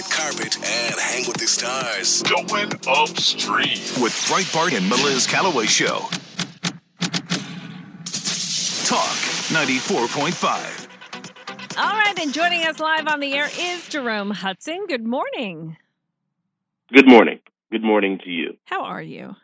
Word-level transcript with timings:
red 0.00 0.10
carpet 0.10 0.56
and 0.56 0.94
hang 0.98 1.26
with 1.26 1.36
the 1.36 1.46
stars. 1.46 2.22
Going 2.22 2.70
upstream 2.88 3.78
with 4.02 4.12
Breitbart 4.28 4.76
and 4.76 4.90
Meliz 4.90 5.28
Calloway 5.28 5.66
Show. 5.66 6.08
Talk 8.86 9.16
94.5. 9.50 10.86
All 11.78 11.96
right, 11.96 12.18
and 12.18 12.32
joining 12.32 12.66
us 12.66 12.80
live 12.80 13.06
on 13.08 13.20
the 13.20 13.32
air 13.34 13.48
is 13.58 13.88
Jerome 13.88 14.30
Hudson. 14.30 14.86
Good 14.86 15.06
morning. 15.06 15.76
Good 16.92 17.08
morning. 17.08 17.40
Good 17.70 17.82
morning 17.82 18.18
to 18.24 18.30
you. 18.30 18.56
How 18.64 18.84
are 18.84 19.02
you? 19.02 19.36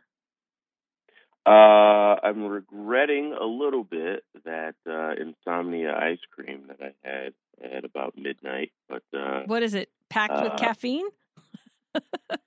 Uh, 1.44 2.16
I'm 2.24 2.44
regretting 2.44 3.36
a 3.40 3.44
little 3.44 3.84
bit 3.84 4.24
that 4.44 4.74
uh, 4.88 5.12
insomnia 5.20 5.94
ice 5.94 6.18
cream 6.32 6.64
that 6.68 6.80
I 6.80 6.92
had 7.08 7.34
at 7.62 7.84
about 7.84 8.18
midnight. 8.18 8.72
But 8.88 9.04
uh, 9.16 9.42
what 9.46 9.62
is 9.62 9.74
it? 9.74 9.88
Packed 10.10 10.42
with 10.42 10.52
uh, 10.52 10.56
caffeine? 10.56 11.06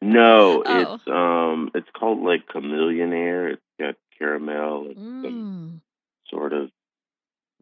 no, 0.02 0.64
Oh. 0.66 0.94
it's 0.96 1.08
um, 1.08 1.72
it's 1.76 1.90
called 1.98 2.20
like 2.24 2.48
Chameleon 2.48 3.14
Air. 3.14 3.50
It's 3.50 3.62
got 3.80 3.96
caramel 4.18 4.88
and 4.88 4.96
some 5.24 5.34
Mm. 5.34 5.82
sort 6.30 6.54
of 6.54 6.70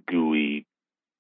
gooey 0.08 0.66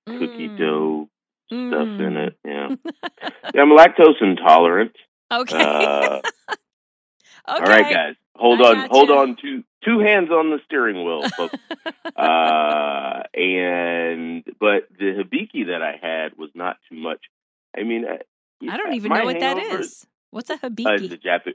cookie 0.07 0.49
Mm. 0.49 0.57
dough 0.57 1.09
stuff 1.47 1.87
in 1.99 2.13
Mm. 2.13 2.27
it. 2.27 2.37
Yeah, 2.45 2.69
yeah 3.53 3.61
I'm 3.61 3.69
lactose 3.69 4.21
intolerant. 4.21 4.95
Okay. 5.31 5.55
Uh, 5.57 6.21
okay. 6.21 6.23
All 7.47 7.59
right, 7.61 7.91
guys, 7.93 8.15
hold 8.35 8.61
I 8.61 8.65
on, 8.83 8.89
hold 8.89 9.09
you. 9.09 9.15
on 9.17 9.35
to 9.41 9.63
two 9.83 9.99
hands 9.99 10.29
on 10.29 10.49
the 10.51 10.59
steering 10.65 11.03
wheel, 11.03 11.23
folks. 11.35 11.55
uh, 12.15 13.23
and 13.33 14.43
but 14.59 14.87
the 14.97 15.13
hibiki 15.23 15.67
that 15.67 15.81
I 15.81 15.97
had 16.01 16.37
was 16.37 16.49
not 16.55 16.77
too 16.89 16.95
much. 16.97 17.19
I 17.77 17.83
mean, 17.83 18.05
I, 18.61 18.73
I 18.73 18.77
don't 18.77 18.93
even 18.93 19.11
know 19.11 19.25
what 19.25 19.39
that 19.39 19.57
is. 19.57 20.05
What's 20.31 20.49
a 20.49 20.53
Uh, 20.63 20.67
it's 20.67 20.75
habiki? 20.81 21.11
a 21.13 21.17
Jap- 21.17 21.53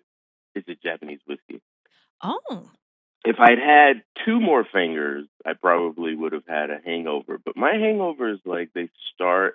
It's 0.55 0.69
a 0.69 0.75
Japanese 0.75 1.21
whiskey. 1.27 1.61
oh. 2.23 2.71
If 3.25 3.37
I'd 3.39 3.59
had 3.61 4.03
two 4.25 4.41
more 4.41 4.65
fingers, 4.73 5.29
I 5.47 5.53
probably 5.53 6.17
would 6.17 6.33
have 6.33 6.47
had 6.49 6.71
a 6.71 6.79
hangover. 6.85 7.39
But 7.45 7.57
my 7.57 7.71
hangovers, 7.75 8.41
like, 8.45 8.71
they 8.75 8.89
start 9.15 9.55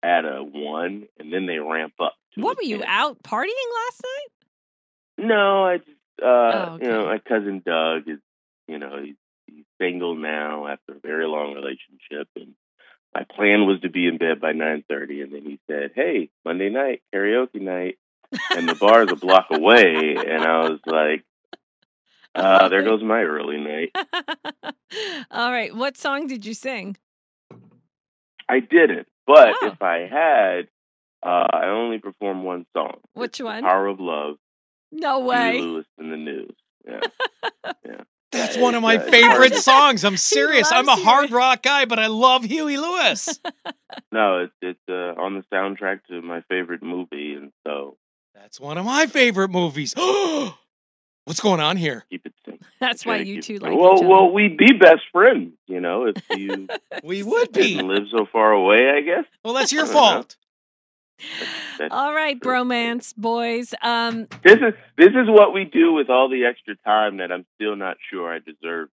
at 0.00 0.24
a 0.24 0.44
one 0.44 1.08
and 1.18 1.32
then 1.32 1.46
they 1.46 1.58
ramp 1.58 1.94
up. 1.98 2.14
To 2.34 2.40
What 2.42 2.56
were 2.56 2.62
you 2.62 2.78
10. 2.78 2.86
out 2.86 3.20
partying 3.24 3.48
last 3.86 4.02
night? 4.04 5.26
No, 5.26 5.64
I 5.64 5.78
just, 5.78 5.90
uh, 6.22 6.26
Oh, 6.26 6.78
you 6.80 6.86
know, 6.88 7.04
my 7.06 7.18
cousin 7.18 7.62
Doug 7.66 8.08
is, 8.08 8.20
you 8.68 8.78
know, 8.78 9.00
he's, 9.02 9.16
he's 9.48 9.64
single 9.80 10.14
now 10.14 10.68
after 10.68 10.92
a 10.92 11.00
very 11.00 11.26
long 11.26 11.52
relationship, 11.54 12.28
and 12.36 12.54
my 13.14 13.24
plan 13.36 13.66
was 13.66 13.80
to 13.82 13.88
be 13.90 14.06
in 14.06 14.18
bed 14.18 14.40
by 14.40 14.52
nine 14.52 14.84
thirty, 14.88 15.20
and 15.22 15.32
then 15.32 15.42
he 15.42 15.58
said, 15.70 15.92
"Hey, 15.94 16.30
Monday 16.44 16.68
night 16.70 17.02
karaoke 17.14 17.60
night," 17.60 17.98
and 18.54 18.68
the 18.68 18.74
bar 18.74 19.02
is 19.04 19.12
a 19.12 19.16
block 19.16 19.46
away, 19.50 20.16
and 20.18 20.42
I 20.44 20.68
was 20.68 20.80
like, 20.86 21.24
uh, 22.34 22.68
"There 22.68 22.82
goes 22.82 23.02
my 23.02 23.22
early 23.22 23.58
night." 23.58 23.94
All 25.30 25.50
right. 25.52 25.74
What 25.74 25.96
song 25.96 26.26
did 26.26 26.44
you 26.44 26.54
sing? 26.54 26.96
I 28.48 28.60
didn't, 28.60 29.06
but 29.26 29.56
Oh. 29.62 29.66
if 29.68 29.80
I 29.82 30.06
had, 30.06 30.68
uh, 31.22 31.46
I 31.52 31.66
only 31.68 31.98
performed 31.98 32.44
one 32.44 32.66
song. 32.76 32.98
Which 33.14 33.40
one? 33.40 33.62
Power 33.62 33.86
of 33.86 34.00
Love. 34.00 34.36
No 34.92 35.18
Huey 35.22 35.26
way. 35.28 35.60
Lewis 35.60 35.86
in 35.98 36.10
the 36.10 36.16
news. 36.16 36.54
Yeah, 36.86 37.00
yeah. 37.86 38.02
That's 38.34 38.56
one 38.56 38.74
of 38.74 38.82
my 38.82 38.94
it's, 38.96 39.04
it's 39.06 39.20
hard 39.22 39.32
favorite 39.32 39.54
songs. 39.62 40.04
I'm 40.04 40.16
serious. 40.16 40.70
I'm 40.72 40.86
a 40.86 40.92
loves 40.92 41.02
hard 41.02 41.30
rock 41.32 41.62
guy, 41.62 41.84
but 41.86 41.98
I 41.98 42.06
love 42.08 42.44
Huey 42.44 42.76
Lewis. 42.76 43.38
No, 44.10 44.38
it's 44.38 44.52
it's 44.60 44.80
uh, 44.88 45.20
on 45.22 45.34
the 45.34 45.44
soundtrack 45.56 46.00
to 46.08 46.20
my 46.20 46.40
favorite 46.48 46.82
movie, 46.82 47.34
and 47.34 47.52
so 47.64 47.96
That's 48.34 48.58
one 48.58 48.76
of 48.76 48.84
my 48.84 49.06
favorite 49.06 49.50
movies. 49.50 49.94
What's 51.26 51.40
going 51.40 51.60
on 51.60 51.76
here? 51.76 52.04
keep 52.10 52.26
it 52.26 52.34
simple. 52.44 52.66
That's 52.80 53.06
why 53.06 53.18
you 53.18 53.40
two 53.40 53.54
it 53.54 53.62
like 53.62 53.70
simple. 53.70 53.82
well, 53.82 53.94
each 53.94 54.00
other. 54.00 54.08
well, 54.08 54.32
we'd 54.32 54.56
be 54.58 54.72
best 54.72 55.02
friends, 55.12 55.52
you 55.68 55.80
know, 55.80 56.06
if 56.06 56.16
you 56.38 56.66
We 57.04 57.22
would 57.22 57.52
be. 57.52 57.80
live 57.80 58.04
so 58.10 58.26
far 58.30 58.50
away. 58.52 58.90
I 58.90 59.00
guess. 59.00 59.24
Well, 59.44 59.54
that's 59.54 59.72
your 59.72 59.84
I 59.84 59.86
don't 59.86 59.94
know. 59.94 60.00
fault. 60.00 60.36
All 61.90 62.14
right, 62.14 62.38
bromance 62.38 63.14
boys. 63.16 63.74
Um, 63.82 64.26
This 64.42 64.56
is 64.56 64.74
this 64.96 65.10
is 65.10 65.28
what 65.28 65.52
we 65.52 65.64
do 65.64 65.92
with 65.92 66.08
all 66.10 66.28
the 66.28 66.44
extra 66.44 66.76
time 66.84 67.18
that 67.18 67.32
I'm 67.32 67.44
still 67.56 67.76
not 67.76 67.96
sure 68.10 68.32
I 68.32 68.38
deserve. 68.38 68.88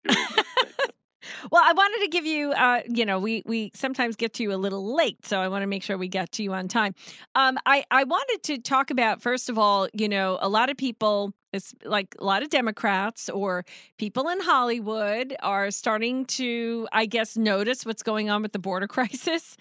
During 1.27 1.43
this 1.43 1.47
segment. 1.47 1.53
well, 1.53 1.63
I 1.65 1.73
wanted 1.73 2.01
to 2.05 2.09
give 2.09 2.27
you, 2.27 2.53
uh, 2.53 2.81
you 2.89 3.05
know, 3.05 3.19
we 3.19 3.43
we 3.47 3.71
sometimes 3.75 4.17
get 4.17 4.35
to 4.35 4.43
you 4.43 4.53
a 4.53 4.57
little 4.57 4.95
late, 4.95 5.25
so 5.27 5.41
I 5.41 5.49
want 5.49 5.63
to 5.63 5.67
make 5.67 5.83
sure 5.83 5.99
we 5.99 6.09
get 6.09 6.33
to 6.33 6.43
you 6.43 6.53
on 6.53 6.69
time. 6.69 6.95
Um, 7.35 7.59
I 7.67 7.85
I 7.91 8.05
wanted 8.05 8.43
to 8.45 8.59
talk 8.59 8.91
about 8.91 9.23
first 9.23 9.49
of 9.49 9.59
all, 9.59 9.89
you 9.93 10.09
know, 10.09 10.39
a 10.41 10.49
lot 10.49 10.71
of 10.71 10.77
people, 10.77 11.33
it's 11.53 11.75
like 11.85 12.15
a 12.19 12.25
lot 12.25 12.43
of 12.43 12.51
Democrats 12.51 13.29
or 13.29 13.65
people 13.99 14.29
in 14.29 14.41
Hollywood 14.41 15.35
are 15.43 15.71
starting 15.71 16.25
to, 16.27 16.89
I 16.93 17.07
guess, 17.07 17.37
notice 17.37 17.85
what's 17.87 18.03
going 18.03 18.31
on 18.31 18.43
with 18.43 18.53
the 18.53 18.59
border 18.59 18.87
crisis. 18.97 19.57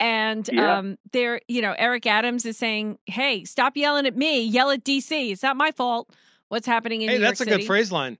And 0.00 0.48
Yeah. 0.52 0.78
um, 0.78 0.96
there, 1.12 1.40
you 1.48 1.60
know, 1.60 1.74
Eric 1.76 2.06
Adams 2.06 2.46
is 2.46 2.56
saying, 2.56 2.98
"Hey, 3.06 3.44
stop 3.44 3.76
yelling 3.76 4.06
at 4.06 4.16
me. 4.16 4.42
Yell 4.42 4.70
at 4.70 4.84
DC. 4.84 5.32
It's 5.32 5.42
not 5.42 5.56
my 5.56 5.72
fault. 5.72 6.10
What's 6.48 6.66
happening 6.66 7.02
in 7.02 7.10
Hey, 7.10 7.18
New 7.18 7.22
that's 7.22 7.40
a 7.40 7.44
good 7.44 7.64
phrase 7.64 7.92
line. 7.92 8.16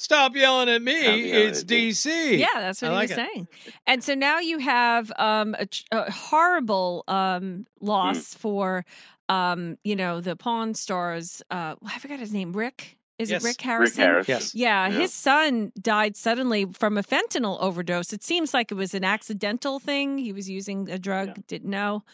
Stop 0.00 0.34
yelling 0.34 0.70
at 0.70 0.80
me. 0.80 1.02
Yelling 1.02 1.48
It's 1.48 1.60
at 1.60 1.68
me. 1.68 1.90
DC. 1.90 2.38
Yeah, 2.38 2.46
that's 2.54 2.80
what 2.80 2.88
I 2.88 2.94
he 2.94 2.96
like 2.96 3.02
was 3.10 3.18
it. 3.18 3.28
saying. 3.34 3.48
And 3.86 4.02
so 4.02 4.14
now 4.14 4.38
you 4.38 4.58
have 4.58 5.12
um, 5.18 5.54
a, 5.58 5.68
a 5.92 6.10
horrible 6.10 7.04
um, 7.06 7.66
loss 7.82 8.32
for, 8.32 8.86
um, 9.28 9.76
you 9.84 9.94
know, 9.94 10.22
the 10.22 10.36
Pawn 10.36 10.72
Stars. 10.72 11.42
Uh, 11.50 11.74
I 11.84 11.98
forgot 11.98 12.18
his 12.18 12.32
name. 12.32 12.54
Rick. 12.54 12.96
Is 13.18 13.30
Yes. 13.30 13.42
it 13.44 13.48
Rick 13.48 13.56
Rick 13.58 13.60
Harrison? 13.60 14.02
Harrison. 14.04 14.32
Yes. 14.32 14.54
Yeah, 14.54 14.88
Yeah. 14.88 14.98
his 15.00 15.12
son 15.12 15.70
died 15.78 16.16
suddenly 16.16 16.64
from 16.72 16.96
a 16.96 17.02
fentanyl 17.02 17.60
overdose. 17.60 18.14
It 18.14 18.22
seems 18.22 18.54
like 18.54 18.72
it 18.72 18.76
was 18.76 18.94
an 18.94 19.04
accidental 19.04 19.78
thing. 19.80 20.16
He 20.16 20.32
was 20.32 20.48
using 20.48 20.88
a 20.88 20.98
drug, 20.98 21.28
Yeah. 21.28 21.42
didn't 21.46 21.68
know. 21.68 22.04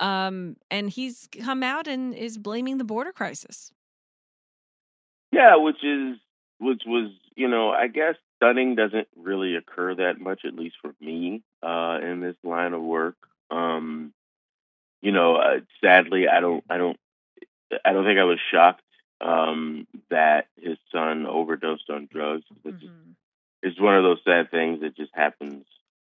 Um, 0.00 0.56
and 0.70 0.88
he's 0.88 1.28
come 1.42 1.62
out 1.62 1.86
and 1.88 2.14
is 2.14 2.38
blaming 2.38 2.78
the 2.78 2.84
border 2.84 3.12
crisis. 3.12 3.70
Yeah, 5.32 5.56
which 5.56 5.84
is 5.84 6.16
which 6.58 6.82
was 6.86 7.10
you 7.36 7.48
know 7.48 7.70
I 7.70 7.88
guess 7.88 8.16
stunning 8.36 8.74
doesn't 8.74 9.08
really 9.16 9.56
occur 9.56 9.94
that 9.96 10.20
much 10.20 10.44
at 10.44 10.54
least 10.54 10.76
for 10.82 10.94
me 11.00 11.42
uh, 11.62 11.98
in 12.02 12.20
this 12.20 12.36
line 12.44 12.72
of 12.72 12.82
work. 12.82 13.16
Um, 13.50 14.12
you 15.02 15.12
know, 15.12 15.36
uh, 15.36 15.60
sadly, 15.82 16.28
I 16.28 16.40
don't 16.40 16.64
I 16.68 16.78
don't 16.78 16.98
I 17.84 17.92
don't 17.92 18.04
think 18.04 18.18
I 18.18 18.24
was 18.24 18.38
shocked 18.52 18.82
um, 19.20 19.86
that 20.10 20.46
his 20.60 20.78
son 20.92 21.26
overdosed 21.26 21.88
on 21.90 22.08
drugs. 22.10 22.44
It's, 22.64 22.82
Mhm. 22.82 23.14
it's 23.62 23.80
one 23.80 23.96
of 23.96 24.02
those 24.02 24.22
sad 24.24 24.50
things 24.50 24.80
that 24.80 24.96
just 24.96 25.14
happens 25.14 25.64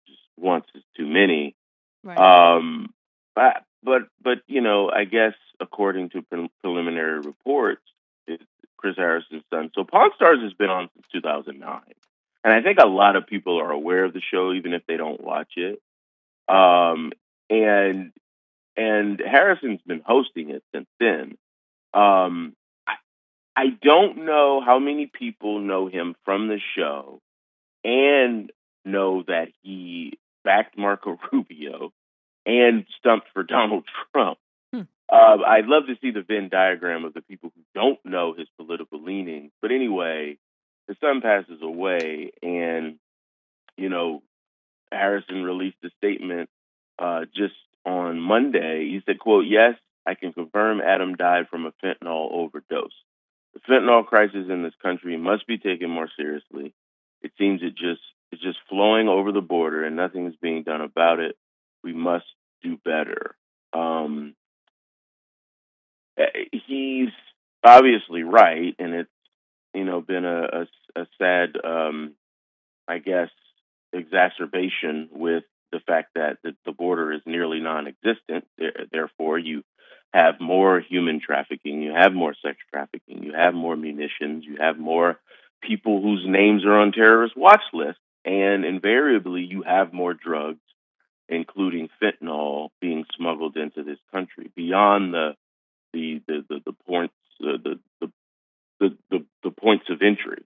just 0.07 0.19
once 0.37 0.65
is 0.75 0.83
too 0.95 1.07
many. 1.07 1.55
Right. 2.03 2.17
Um, 2.17 2.93
but 3.35 3.63
but 3.83 4.03
but 4.21 4.41
you 4.47 4.61
know, 4.61 4.89
I 4.89 5.05
guess 5.05 5.33
according 5.59 6.09
to 6.09 6.21
pre- 6.23 6.49
preliminary 6.61 7.19
reports, 7.19 7.83
Chris 8.85 8.97
Harrison's 8.97 9.41
son. 9.51 9.71
So 9.73 9.83
Pawn 9.83 10.11
Stars 10.15 10.41
has 10.43 10.53
been 10.53 10.69
on 10.69 10.89
since 10.93 11.07
2009, 11.11 11.81
and 12.43 12.53
I 12.53 12.61
think 12.61 12.77
a 12.79 12.85
lot 12.85 13.15
of 13.15 13.25
people 13.25 13.59
are 13.59 13.71
aware 13.71 14.05
of 14.05 14.13
the 14.13 14.21
show, 14.21 14.53
even 14.53 14.73
if 14.73 14.83
they 14.87 14.95
don't 14.95 15.19
watch 15.19 15.53
it. 15.55 15.81
Um, 16.47 17.11
and 17.49 18.11
and 18.77 19.19
Harrison's 19.19 19.81
been 19.87 20.03
hosting 20.05 20.51
it 20.51 20.61
since 20.71 20.85
then. 20.99 21.35
Um, 21.95 22.55
I, 22.85 22.93
I 23.55 23.65
don't 23.81 24.23
know 24.25 24.61
how 24.63 24.77
many 24.77 25.07
people 25.07 25.61
know 25.61 25.87
him 25.87 26.15
from 26.23 26.47
the 26.47 26.59
show 26.77 27.21
and 27.83 28.51
know 28.85 29.23
that 29.23 29.47
he 29.63 30.19
backed 30.43 30.77
Marco 30.77 31.17
Rubio 31.31 31.91
and 32.45 32.85
stumped 32.99 33.29
for 33.33 33.41
Donald 33.41 33.85
Trump. 34.11 34.37
Uh, 35.11 35.37
I'd 35.45 35.67
love 35.67 35.83
to 35.87 35.95
see 36.01 36.11
the 36.11 36.23
Venn 36.23 36.49
diagram 36.49 37.05
of 37.05 37.13
the 37.13 37.21
people 37.21 37.51
who 37.55 37.61
don't 37.75 37.99
know 38.03 38.33
his 38.33 38.47
political 38.57 39.03
leanings. 39.03 39.51
But 39.61 39.71
anyway, 39.71 40.37
his 40.87 40.97
son 40.99 41.21
passes 41.21 41.61
away, 41.61 42.31
and 42.41 42.97
you 43.77 43.89
know, 43.89 44.23
Harrison 44.91 45.43
released 45.43 45.77
a 45.83 45.89
statement 45.97 46.49
uh, 46.97 47.25
just 47.35 47.55
on 47.85 48.19
Monday. 48.19 48.89
He 48.89 49.01
said, 49.05 49.19
"quote 49.19 49.45
Yes, 49.47 49.75
I 50.05 50.15
can 50.15 50.33
confirm 50.33 50.81
Adam 50.81 51.15
died 51.15 51.49
from 51.49 51.65
a 51.65 51.73
fentanyl 51.83 52.31
overdose. 52.31 52.93
The 53.53 53.59
fentanyl 53.59 54.05
crisis 54.05 54.47
in 54.49 54.63
this 54.63 54.73
country 54.81 55.17
must 55.17 55.45
be 55.45 55.57
taken 55.57 55.89
more 55.89 56.09
seriously. 56.17 56.73
It 57.21 57.31
seems 57.37 57.61
it 57.61 57.75
just 57.75 58.01
it's 58.31 58.41
just 58.41 58.57
flowing 58.69 59.07
over 59.07 59.31
the 59.31 59.41
border, 59.41 59.83
and 59.83 59.95
nothing 59.95 60.25
is 60.25 60.35
being 60.41 60.63
done 60.63 60.81
about 60.81 61.19
it. 61.19 61.35
We 61.83 61.93
must 61.93 62.25
do 62.63 62.77
better." 62.83 63.35
Um, 63.71 64.35
he's 66.67 67.09
obviously 67.63 68.23
right, 68.23 68.75
and 68.79 68.93
it's 68.93 69.09
you 69.73 69.83
know 69.83 70.01
been 70.01 70.25
a, 70.25 70.43
a, 70.43 71.01
a 71.01 71.07
sad, 71.17 71.57
um, 71.63 72.13
I 72.87 72.99
guess, 72.99 73.29
exacerbation 73.93 75.09
with 75.11 75.43
the 75.71 75.79
fact 75.79 76.11
that 76.15 76.37
the, 76.43 76.55
the 76.65 76.71
border 76.71 77.11
is 77.11 77.21
nearly 77.25 77.59
non-existent. 77.59 78.45
Therefore, 78.91 79.37
you 79.37 79.63
have 80.13 80.39
more 80.39 80.79
human 80.79 81.19
trafficking, 81.19 81.81
you 81.81 81.93
have 81.93 82.13
more 82.13 82.33
sex 82.41 82.57
trafficking, 82.73 83.23
you 83.23 83.33
have 83.33 83.53
more 83.53 83.75
munitions, 83.75 84.45
you 84.45 84.57
have 84.59 84.77
more 84.77 85.19
people 85.61 86.01
whose 86.01 86.23
names 86.25 86.63
are 86.65 86.79
on 86.79 86.91
terrorist 86.91 87.35
watch 87.35 87.63
lists, 87.73 87.99
and 88.23 88.63
invariably 88.63 89.41
you 89.41 89.63
have 89.63 89.91
more 89.91 90.13
drugs, 90.13 90.61
including 91.27 91.89
fentanyl, 92.01 92.69
being 92.79 93.05
smuggled 93.17 93.57
into 93.57 93.83
this 93.83 93.99
country 94.13 94.51
beyond 94.55 95.13
the 95.13 95.35
the 95.95 96.21
the 96.27 96.45
the, 96.49 96.61
the 96.67 96.73
points 96.87 97.15
uh, 97.43 97.57
the, 97.63 97.79
the 98.01 98.11
the 98.79 98.97
the 99.11 99.25
the 99.43 99.51
points 99.51 99.85
of 99.89 100.01
entry. 100.01 100.43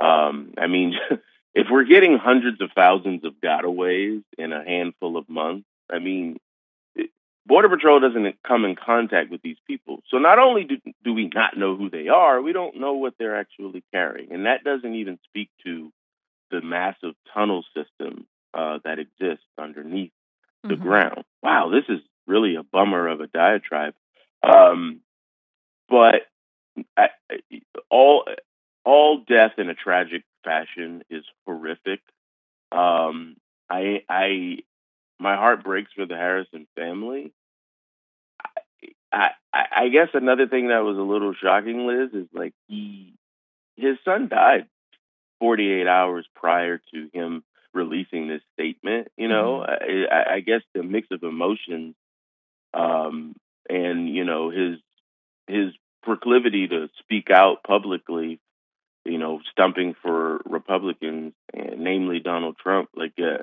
Um, 0.00 0.54
I 0.58 0.66
mean, 0.66 0.94
if 1.54 1.68
we're 1.70 1.84
getting 1.84 2.18
hundreds 2.18 2.60
of 2.60 2.70
thousands 2.74 3.24
of 3.24 3.34
gotaways 3.44 4.22
in 4.38 4.52
a 4.52 4.64
handful 4.64 5.16
of 5.16 5.28
months, 5.28 5.66
I 5.92 6.00
mean, 6.00 6.38
it- 6.96 7.10
Border 7.46 7.68
Patrol 7.70 8.00
doesn't 8.00 8.36
come 8.46 8.64
in 8.66 8.76
contact 8.76 9.30
with 9.30 9.42
these 9.42 9.58
people. 9.66 10.02
So 10.10 10.18
not 10.18 10.38
only 10.38 10.64
do, 10.64 10.78
do 11.04 11.14
we 11.14 11.30
not 11.34 11.56
know 11.58 11.76
who 11.76 11.90
they 11.90 12.08
are, 12.08 12.42
we 12.42 12.52
don't 12.52 12.78
know 12.80 12.94
what 12.94 13.14
they're 13.18 13.38
actually 13.38 13.84
carrying. 13.92 14.32
And 14.32 14.46
that 14.46 14.64
doesn't 14.64 14.94
even 14.96 15.18
speak 15.28 15.50
to 15.64 15.92
the 16.50 16.60
massive 16.62 17.14
tunnel 17.34 17.64
system 17.76 18.26
uh, 18.54 18.78
that 18.84 18.98
exists 18.98 19.46
underneath 19.58 20.12
the 20.64 20.76
Mhm. 20.76 20.82
ground. 20.82 21.24
Wow, 21.42 21.70
this 21.70 21.84
is 21.88 22.00
really 22.26 22.56
a 22.56 22.62
bummer 22.62 23.08
of 23.08 23.20
a 23.20 23.26
diatribe. 23.28 23.94
Um, 24.42 25.00
but 25.88 26.22
I, 26.96 27.08
all 27.90 28.24
all 28.84 29.24
death 29.28 29.52
in 29.58 29.68
a 29.68 29.74
tragic 29.74 30.24
fashion 30.44 31.02
is 31.10 31.24
horrific. 31.46 32.00
Um, 32.72 33.36
I 33.70 34.02
I 34.08 34.58
my 35.18 35.36
heart 35.36 35.64
breaks 35.64 35.92
for 35.94 36.06
the 36.06 36.16
Harrison 36.16 36.66
family. 36.76 37.32
I, 39.12 39.30
I 39.52 39.64
I 39.76 39.88
guess 39.88 40.08
another 40.14 40.46
thing 40.46 40.68
that 40.68 40.84
was 40.84 40.96
a 40.96 41.02
little 41.02 41.34
shocking, 41.34 41.86
Liz, 41.86 42.10
is 42.12 42.28
like 42.32 42.54
he 42.68 43.14
his 43.76 43.96
son 44.04 44.28
died 44.28 44.66
48 45.40 45.86
hours 45.86 46.26
prior 46.34 46.80
to 46.92 47.08
him 47.12 47.44
releasing 47.72 48.28
this 48.28 48.42
statement. 48.54 49.08
You 49.16 49.28
know, 49.28 49.62
I, 49.62 50.04
I, 50.10 50.34
I 50.34 50.40
guess 50.40 50.62
the 50.74 50.82
mix 50.82 51.08
of 51.10 51.22
emotions, 51.22 51.94
um, 52.74 53.34
and 53.68 54.08
you 54.08 54.24
know 54.24 54.50
his 54.50 54.78
his 55.46 55.72
proclivity 56.02 56.68
to 56.68 56.88
speak 57.00 57.30
out 57.30 57.62
publicly, 57.66 58.40
you 59.04 59.18
know, 59.18 59.40
stumping 59.50 59.94
for 60.02 60.40
Republicans, 60.46 61.32
and 61.52 61.80
namely 61.80 62.20
Donald 62.20 62.56
Trump. 62.62 62.88
Like, 62.94 63.14
uh, 63.18 63.42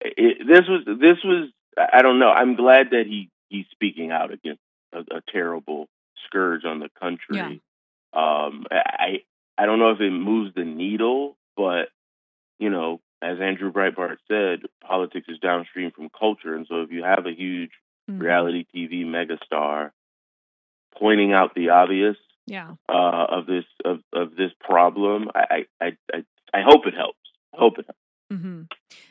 it, 0.00 0.46
this 0.46 0.66
was 0.68 0.84
this 0.86 1.18
was 1.24 1.50
I 1.76 2.02
don't 2.02 2.18
know. 2.18 2.30
I'm 2.30 2.56
glad 2.56 2.90
that 2.90 3.04
he 3.06 3.28
he's 3.48 3.66
speaking 3.72 4.10
out 4.10 4.32
against 4.32 4.60
a, 4.92 5.00
a 5.00 5.22
terrible 5.32 5.88
scourge 6.26 6.64
on 6.64 6.80
the 6.80 6.88
country. 7.00 7.36
Yeah. 7.36 7.48
Um, 8.12 8.64
I 8.70 9.22
I 9.56 9.66
don't 9.66 9.78
know 9.78 9.90
if 9.90 10.00
it 10.00 10.10
moves 10.10 10.54
the 10.54 10.64
needle, 10.64 11.36
but 11.56 11.88
you 12.58 12.70
know, 12.70 13.00
as 13.22 13.38
Andrew 13.40 13.72
Breitbart 13.72 14.16
said, 14.28 14.68
politics 14.82 15.26
is 15.28 15.38
downstream 15.38 15.90
from 15.90 16.08
culture, 16.08 16.54
and 16.54 16.66
so 16.68 16.82
if 16.82 16.90
you 16.90 17.04
have 17.04 17.26
a 17.26 17.32
huge 17.32 17.70
Mhm. 18.08 18.20
reality 18.20 18.64
TV 18.74 19.04
megastar 19.04 19.90
pointing 20.98 21.32
out 21.32 21.54
the 21.54 21.70
obvious 21.70 22.16
Yeah. 22.46 22.74
uh, 22.88 23.26
of 23.30 23.46
this 23.46 23.64
of, 23.84 24.00
of 24.12 24.34
this 24.36 24.50
problem, 24.60 25.30
I, 25.34 25.66
I 25.80 25.96
I 26.12 26.24
I 26.52 26.62
hope 26.62 26.86
it 26.86 26.94
helps. 26.94 27.18
I 27.54 27.58
hope 27.58 27.78
it 27.78 27.86
helps. 27.86 28.42
hmm 28.42 28.62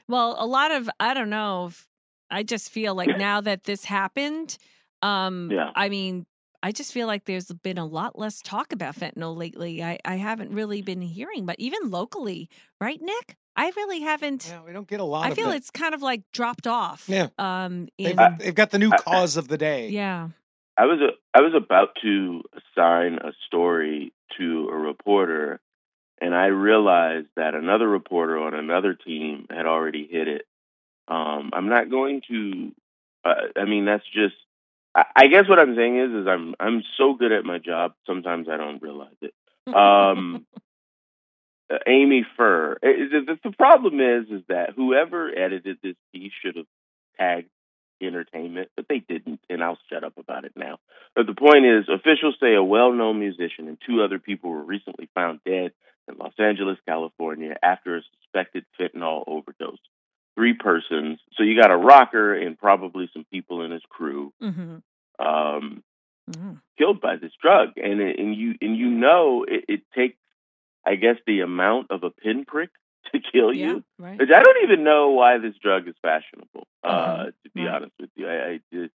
Well, 0.08 0.36
a 0.40 0.46
lot 0.46 0.72
of 0.72 0.90
I 1.00 1.14
don't 1.14 1.30
know. 1.30 1.68
If, 1.68 1.88
I 2.32 2.44
just 2.44 2.70
feel 2.72 2.94
like 2.96 3.10
now 3.18 3.42
that 3.42 3.64
this 3.64 3.84
happened, 3.84 4.58
um, 5.02 5.50
Yeah. 5.52 5.72
I 5.76 5.90
mean, 5.90 6.26
I 6.62 6.72
just 6.72 6.94
feel 6.94 7.08
like 7.08 7.26
there's 7.26 7.52
been 7.52 7.78
a 7.80 7.86
lot 7.86 8.20
less 8.20 8.42
talk 8.42 8.72
about 8.74 8.96
fentanyl 8.96 9.36
lately. 9.38 9.84
I 9.84 9.98
I 10.06 10.16
haven't 10.18 10.52
really 10.54 10.82
been 10.82 11.02
hearing, 11.02 11.46
but 11.46 11.56
even 11.60 11.90
locally, 11.90 12.50
right, 12.82 13.02
Nick? 13.02 13.38
I 13.60 13.72
really 13.76 14.00
haven't. 14.02 14.48
Yeah, 14.50 14.62
we 14.66 14.72
don't 14.74 14.88
get 14.88 15.00
a 15.00 15.04
lot 15.04 15.26
I 15.26 15.30
of 15.30 15.36
feel 15.36 15.52
it. 15.52 15.58
it's 15.58 15.70
kind 15.72 15.94
of 15.94 16.02
like 16.02 16.22
dropped 16.32 16.66
off. 16.68 17.06
Yeah. 17.08 17.28
Um. 17.38 17.90
They've, 17.98 18.18
In, 18.18 18.38
they've 18.40 18.56
got 18.56 18.72
the 18.72 18.80
new 18.80 18.92
I- 18.92 18.98
cause 18.98 19.38
of 19.38 19.48
the 19.48 19.58
day. 19.58 19.90
yeah. 19.90 20.30
I 20.78 20.86
was 20.86 21.00
a, 21.02 21.10
I 21.38 21.42
was 21.42 21.54
about 21.54 21.90
to 22.04 22.42
assign 22.54 23.16
a 23.16 23.34
story 23.48 24.14
to 24.38 24.70
a 24.72 24.76
reporter, 24.76 25.60
and 26.22 26.34
I 26.34 26.46
realized 26.46 27.28
that 27.36 27.54
another 27.54 27.86
reporter 27.90 28.38
on 28.38 28.54
another 28.54 28.94
team 28.94 29.46
had 29.50 29.66
already 29.66 30.08
hit 30.10 30.30
it. 30.30 30.48
Um, 31.10 31.50
I'm 31.52 31.68
not 31.68 31.90
going 31.90 32.22
to. 32.30 32.72
Uh, 33.26 33.34
I 33.58 33.66
mean, 33.66 33.84
that's 33.86 34.06
just. 34.14 34.36
I, 34.96 35.04
I 35.16 35.28
guess 35.28 35.50
what 35.50 35.60
I'm 35.60 35.76
saying 35.76 35.98
is, 36.00 36.12
is 36.22 36.28
I'm 36.28 36.56
I'm 36.62 36.84
so 36.98 37.14
good 37.14 37.34
at 37.34 37.44
my 37.44 37.58
job. 37.58 37.94
Sometimes 38.08 38.48
I 38.48 38.56
don't 38.56 38.82
realize 38.82 39.18
it. 39.22 39.34
Um, 39.76 40.46
uh, 41.72 41.78
Amy 41.88 42.26
Furr. 42.38 42.78
It- 42.82 43.14
it- 43.14 43.26
the, 43.28 43.50
the 43.50 43.56
problem 43.56 44.00
is, 44.00 44.30
is 44.30 44.42
that 44.48 44.74
whoever 44.76 45.30
edited 45.30 45.78
this 45.82 45.96
piece 46.14 46.32
should 46.42 46.56
have 46.58 46.66
tagged 47.18 47.50
entertainment, 48.02 48.70
but 48.78 48.88
they 48.88 49.00
didn't, 49.00 49.42
and 49.50 49.62
I'll 49.64 49.78
shut 49.92 50.04
up 50.06 50.18
about 50.18 50.46
it 50.46 50.54
now. 50.56 50.78
But 51.16 51.26
the 51.28 51.34
point 51.34 51.66
is, 51.66 51.90
officials 51.90 52.36
say 52.40 52.54
a 52.56 52.64
well-known 52.64 53.20
musician 53.20 53.68
and 53.68 53.78
two 53.86 54.02
other 54.02 54.20
people 54.20 54.52
were 54.52 54.64
recently 54.64 55.10
found 55.14 55.42
dead 55.46 55.72
in 56.08 56.18
Los 56.18 56.34
Angeles, 56.40 56.78
California, 56.88 57.58
after 57.62 57.98
a 57.98 58.02
suspected 58.22 58.66
fentanyl 58.80 59.24
overdose. 59.28 59.80
Three 60.36 60.54
persons. 60.54 61.20
So 61.36 61.44
you 61.44 61.60
got 61.62 61.72
a 61.72 61.76
rocker 61.78 62.34
and 62.34 62.58
probably 62.58 63.10
some 63.12 63.26
people 63.32 63.64
in 63.64 63.72
his 63.72 63.84
crew. 63.90 64.32
hmm 64.40 64.78
Um, 65.20 65.84
hmm 66.34 66.54
killed 66.78 67.02
by 67.02 67.18
this 67.18 67.34
drug, 67.42 67.70
and 67.76 68.00
and 68.00 68.34
you 68.34 68.56
and 68.62 68.78
you 68.78 68.88
know 68.88 69.44
it, 69.46 69.66
it 69.68 69.82
takes, 69.94 70.16
I 70.90 70.96
guess, 70.96 71.18
the 71.28 71.42
amount 71.42 71.88
of 71.92 72.04
a 72.04 72.10
pinprick 72.10 72.72
to 73.14 73.20
kill 73.32 73.54
Yeah. 73.54 73.74
you. 73.76 73.84
Right. 73.98 74.20
I 74.22 74.42
don't 74.44 74.64
even 74.64 74.84
know 74.84 75.10
why 75.12 75.38
this 75.38 75.56
drug 75.62 75.88
is 75.88 75.96
fashionable. 76.02 76.66
Uh, 76.84 76.90
Mhm. 76.90 77.26
to 77.44 77.50
be 77.54 77.66
Right. 77.66 77.76
honest 77.76 77.94
with 78.00 78.10
you, 78.16 78.28
I, 78.28 78.38
I 78.50 78.60
just 78.74 78.94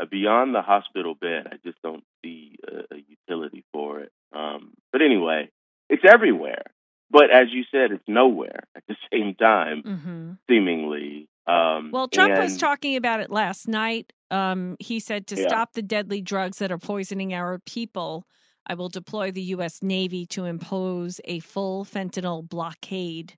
uh, 0.00 0.06
beyond 0.06 0.54
the 0.54 0.62
hospital 0.62 1.14
bed, 1.14 1.46
I 1.52 1.56
just 1.64 1.80
don't 1.82 2.02
see 2.24 2.56
a, 2.66 2.94
a 2.94 2.98
utility 3.08 3.64
for 3.72 4.00
it. 4.00 4.10
Um, 4.32 4.72
but 4.90 5.02
anyway, 5.02 5.50
it's 5.88 6.04
everywhere. 6.04 6.64
But 7.10 7.30
as 7.30 7.52
you 7.52 7.62
said, 7.70 7.92
it's 7.92 8.08
nowhere 8.08 8.64
at 8.74 8.82
the 8.88 8.96
same 9.12 9.34
time, 9.36 9.82
hmm 9.82 10.32
seemingly. 10.50 11.28
Um, 11.46 11.90
Well, 11.92 12.08
Trump 12.08 12.36
was 12.38 12.56
talking 12.56 12.96
about 12.96 13.20
it 13.20 13.30
last 13.30 13.68
night. 13.68 14.12
Um, 14.30 14.76
he 14.80 14.98
said 14.98 15.26
to 15.28 15.36
Yeah. 15.36 15.46
stop 15.48 15.72
the 15.74 15.82
deadly 15.82 16.20
drugs 16.22 16.58
that 16.58 16.72
are 16.72 16.78
poisoning 16.78 17.34
our 17.34 17.58
people, 17.66 18.26
I 18.66 18.74
will 18.74 18.88
deploy 18.88 19.30
the 19.30 19.42
U.S. 19.42 19.82
Navy 19.82 20.26
to 20.26 20.44
impose 20.44 21.20
a 21.24 21.40
full 21.40 21.84
fentanyl 21.84 22.48
blockade. 22.48 23.36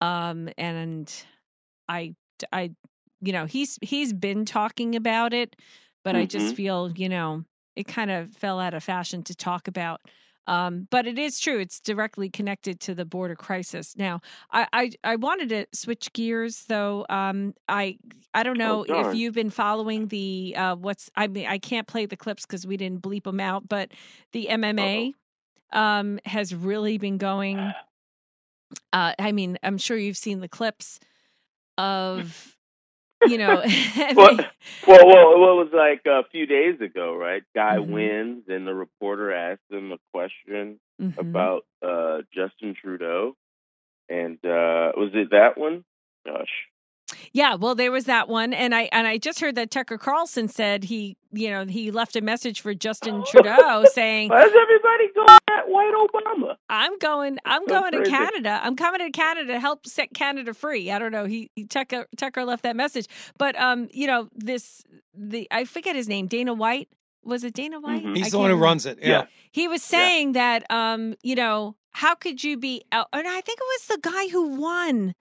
Um, 0.00 0.48
and 0.58 1.12
I, 1.88 2.14
I, 2.52 2.72
you 3.20 3.32
know, 3.32 3.46
he's 3.46 3.78
he's 3.82 4.12
been 4.12 4.44
talking 4.44 4.96
about 4.96 5.32
it, 5.34 5.56
but 6.04 6.16
I 6.16 6.26
just 6.26 6.54
Mhm. 6.54 6.54
feel, 6.54 6.92
you 6.92 7.08
know, 7.08 7.44
it 7.76 7.86
kind 7.86 8.10
of 8.10 8.32
fell 8.32 8.60
out 8.60 8.74
of 8.74 8.84
fashion 8.84 9.22
to 9.24 9.34
talk 9.34 9.68
about. 9.68 10.00
Um, 10.46 10.86
but 10.90 11.06
it 11.06 11.18
is 11.18 11.40
true; 11.40 11.58
it's 11.58 11.80
directly 11.80 12.30
connected 12.30 12.80
to 12.80 12.94
the 12.94 13.04
border 13.04 13.34
crisis. 13.36 13.96
Now, 13.96 14.20
I, 14.50 14.66
I 14.72 14.90
I 15.04 15.16
wanted 15.16 15.48
to 15.50 15.66
switch 15.72 16.12
gears 16.12 16.64
though. 16.66 17.04
Um, 17.08 17.54
I 17.68 17.98
I 18.34 18.42
don't 18.42 18.58
know 18.58 18.82
if 18.82 18.90
Oh, 18.90 18.94
darn. 19.04 19.14
you've 19.14 19.34
been 19.34 19.50
following 19.50 20.08
the 20.08 20.54
uh, 20.56 20.76
what's 20.76 21.10
I 21.16 21.26
mean 21.28 21.46
I 21.46 21.58
can't 21.58 21.86
play 21.86 22.06
the 22.06 22.16
clips 22.16 22.46
because 22.46 22.66
we 22.66 22.76
didn't 22.76 23.02
bleep 23.02 23.24
them 23.24 23.40
out, 23.40 23.68
but 23.68 23.92
the 24.32 24.46
MMA 24.50 25.14
um, 25.72 26.18
has 26.24 26.54
really 26.54 26.98
been 26.98 27.18
going. 27.18 27.74
Uh, 28.92 29.14
I 29.18 29.32
mean, 29.32 29.58
I'm 29.62 29.78
sure 29.78 29.96
you've 29.96 30.16
seen 30.16 30.40
the 30.40 30.48
clips 30.48 30.98
of 31.78 32.55
you 33.26 33.38
know. 33.38 33.64
Well, 34.16 34.28
well, 34.86 35.06
well, 35.06 35.32
it 35.32 35.64
was 35.64 35.70
like 35.72 36.02
a 36.06 36.28
few 36.30 36.46
days 36.46 36.80
ago, 36.80 37.14
right? 37.16 37.42
Guy 37.54 37.78
Mhm. 37.78 37.80
wins, 37.80 38.44
and 38.48 38.66
the 38.66 38.74
reporter 38.74 39.32
asked 39.32 39.70
him 39.70 39.92
a 39.92 39.98
question 40.12 40.80
Mhm. 40.98 41.18
about 41.18 41.64
uh, 41.82 42.22
Justin 42.34 42.74
Trudeau, 42.80 43.36
and 44.08 44.36
uh, 44.44 44.92
was 44.96 45.10
it 45.14 45.30
that 45.30 45.56
one? 45.58 45.84
Gosh, 46.26 46.50
Yeah, 47.32 47.54
well, 47.56 47.74
there 47.74 47.90
was 47.92 48.04
that 48.04 48.28
one, 48.28 48.52
and 48.52 48.74
I 48.74 48.88
and 48.92 49.06
I 49.06 49.18
just 49.18 49.40
heard 49.40 49.54
that 49.56 49.70
Tucker 49.70 49.98
Carlson 49.98 50.48
said 50.48 50.84
he, 50.84 51.16
you 51.32 51.50
know, 51.50 51.64
he 51.64 51.90
left 51.90 52.16
a 52.16 52.20
message 52.20 52.60
for 52.60 52.74
Justin 52.74 53.22
Trudeau 53.30 53.84
saying, 53.92 54.30
why 54.30 54.42
is 54.44 54.52
everybody 54.54 55.12
going 55.14 55.38
at 55.50 55.68
white 55.68 55.92
Obama? 55.94 56.56
"I'm 56.68 56.98
going, 56.98 57.38
I'm 57.44 57.62
so 57.68 57.80
going 57.80 57.92
to. 58.04 58.08
Canada. 58.10 58.60
I'm 58.62 58.76
coming 58.76 59.00
to 59.00 59.10
Canada 59.10 59.52
to 59.54 59.60
help 59.60 59.86
set 59.86 60.12
Canada 60.14 60.54
free." 60.54 60.90
I 60.90 60.98
don't 60.98 61.12
know. 61.12 61.24
He, 61.24 61.50
he 61.56 61.64
Tucker 61.64 62.06
Tucker 62.16 62.44
left 62.44 62.62
that 62.62 62.76
message, 62.76 63.06
but 63.38 63.58
um, 63.60 63.88
you 63.92 64.06
know, 64.06 64.28
this 64.34 64.82
the 65.14 65.48
I 65.50 65.64
forget 65.64 65.96
his 65.96 66.08
name, 66.08 66.26
Dana 66.26 66.54
White. 66.54 66.88
Was 67.24 67.42
it 67.42 67.54
Dana 67.54 67.80
White? 67.80 68.04
Mhm. 68.04 68.14
I 68.14 68.18
He's 68.18 68.30
the 68.30 68.38
one 68.38 68.50
who 68.50 68.54
remember. 68.54 68.64
runs 68.64 68.86
it. 68.86 68.98
Yeah. 69.00 69.08
Yeah. 69.08 69.24
He 69.50 69.66
was 69.66 69.82
Yeah. 69.82 69.98
saying 69.98 70.32
that, 70.32 70.70
um, 70.70 71.14
you 71.24 71.34
know, 71.34 71.74
how 71.90 72.14
could 72.14 72.44
you 72.44 72.56
be? 72.56 72.84
out- 72.92 73.08
And 73.12 73.26
I 73.26 73.40
think 73.40 73.58
it 73.58 73.64
was 73.80 73.86
the 73.88 73.98
guy 74.00 74.28
who 74.28 74.60
won. 74.60 75.12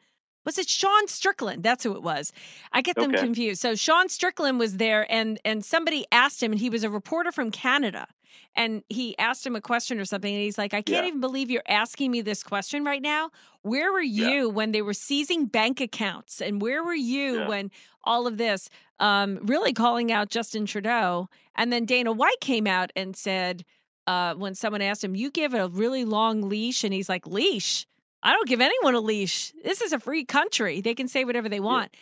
Was 0.46 0.58
it 0.58 0.70
Sean 0.70 1.08
Strickland? 1.08 1.64
That's 1.64 1.84
who 1.84 1.96
it 1.96 2.04
was. 2.04 2.32
I 2.72 2.82
get 2.82 3.00
them 3.00 3.14
Okay. 3.14 3.16
confused. 3.16 3.62
So 3.62 3.76
Sean 3.76 4.10
Strickland 4.10 4.60
was 4.60 4.78
there, 4.78 5.12
and 5.12 5.40
and 5.46 5.64
somebody 5.66 6.06
asked 6.12 6.42
him, 6.42 6.52
and 6.52 6.60
he 6.62 6.70
was 6.70 6.84
a 6.84 6.90
reporter 6.90 7.32
from 7.32 7.52
Canada, 7.52 8.08
and 8.56 8.84
he 8.90 9.18
asked 9.18 9.46
him 9.46 9.56
a 9.56 9.62
question 9.62 10.00
or 10.00 10.06
something, 10.06 10.34
and 10.34 10.44
he's 10.44 10.58
like, 10.58 10.74
"I 10.74 10.82
can't 10.82 11.06
Yeah. 11.06 11.08
even 11.08 11.20
believe 11.20 11.50
you're 11.52 11.64
asking 11.68 12.12
me 12.12 12.22
this 12.22 12.44
question 12.44 12.84
right 12.86 13.02
now. 13.02 13.32
Where 13.64 13.92
were 13.92 14.02
Yeah. 14.16 14.32
you 14.32 14.50
when 14.50 14.72
they 14.72 14.82
were 14.82 14.94
seizing 14.94 15.46
bank 15.46 15.82
accounts, 15.82 16.42
and 16.42 16.62
where 16.62 16.84
were 16.84 16.94
you 16.94 17.40
Yeah. 17.40 17.48
when 17.50 17.72
all 18.04 18.28
of 18.28 18.38
this?" 18.38 18.70
Um, 19.00 19.40
really 19.44 19.74
calling 19.74 20.12
out 20.12 20.30
Justin 20.30 20.66
Trudeau, 20.66 21.28
and 21.56 21.72
then 21.74 21.86
Dana 21.86 22.12
White 22.14 22.40
came 22.40 22.66
out 22.68 22.92
and 22.96 23.16
said, 23.16 23.66
uh, 24.08 24.36
when 24.36 24.56
someone 24.56 24.82
asked 24.82 25.04
him, 25.04 25.16
"You 25.16 25.32
give 25.32 25.54
a 25.54 25.68
really 25.68 26.06
long 26.06 26.44
leash," 26.44 26.84
and 26.84 26.94
he's 26.94 27.10
like, 27.10 27.26
"Leash." 27.28 27.86
I 28.26 28.32
don't 28.32 28.48
give 28.48 28.60
anyone 28.60 28.96
a 28.96 29.00
leash. 29.00 29.54
This 29.64 29.82
is 29.82 29.94
a 29.94 30.00
free 30.00 30.26
country. 30.26 30.82
They 30.82 30.96
can 30.96 31.08
say 31.08 31.26
whatever 31.26 31.48
they 31.48 31.60
want. 31.60 31.96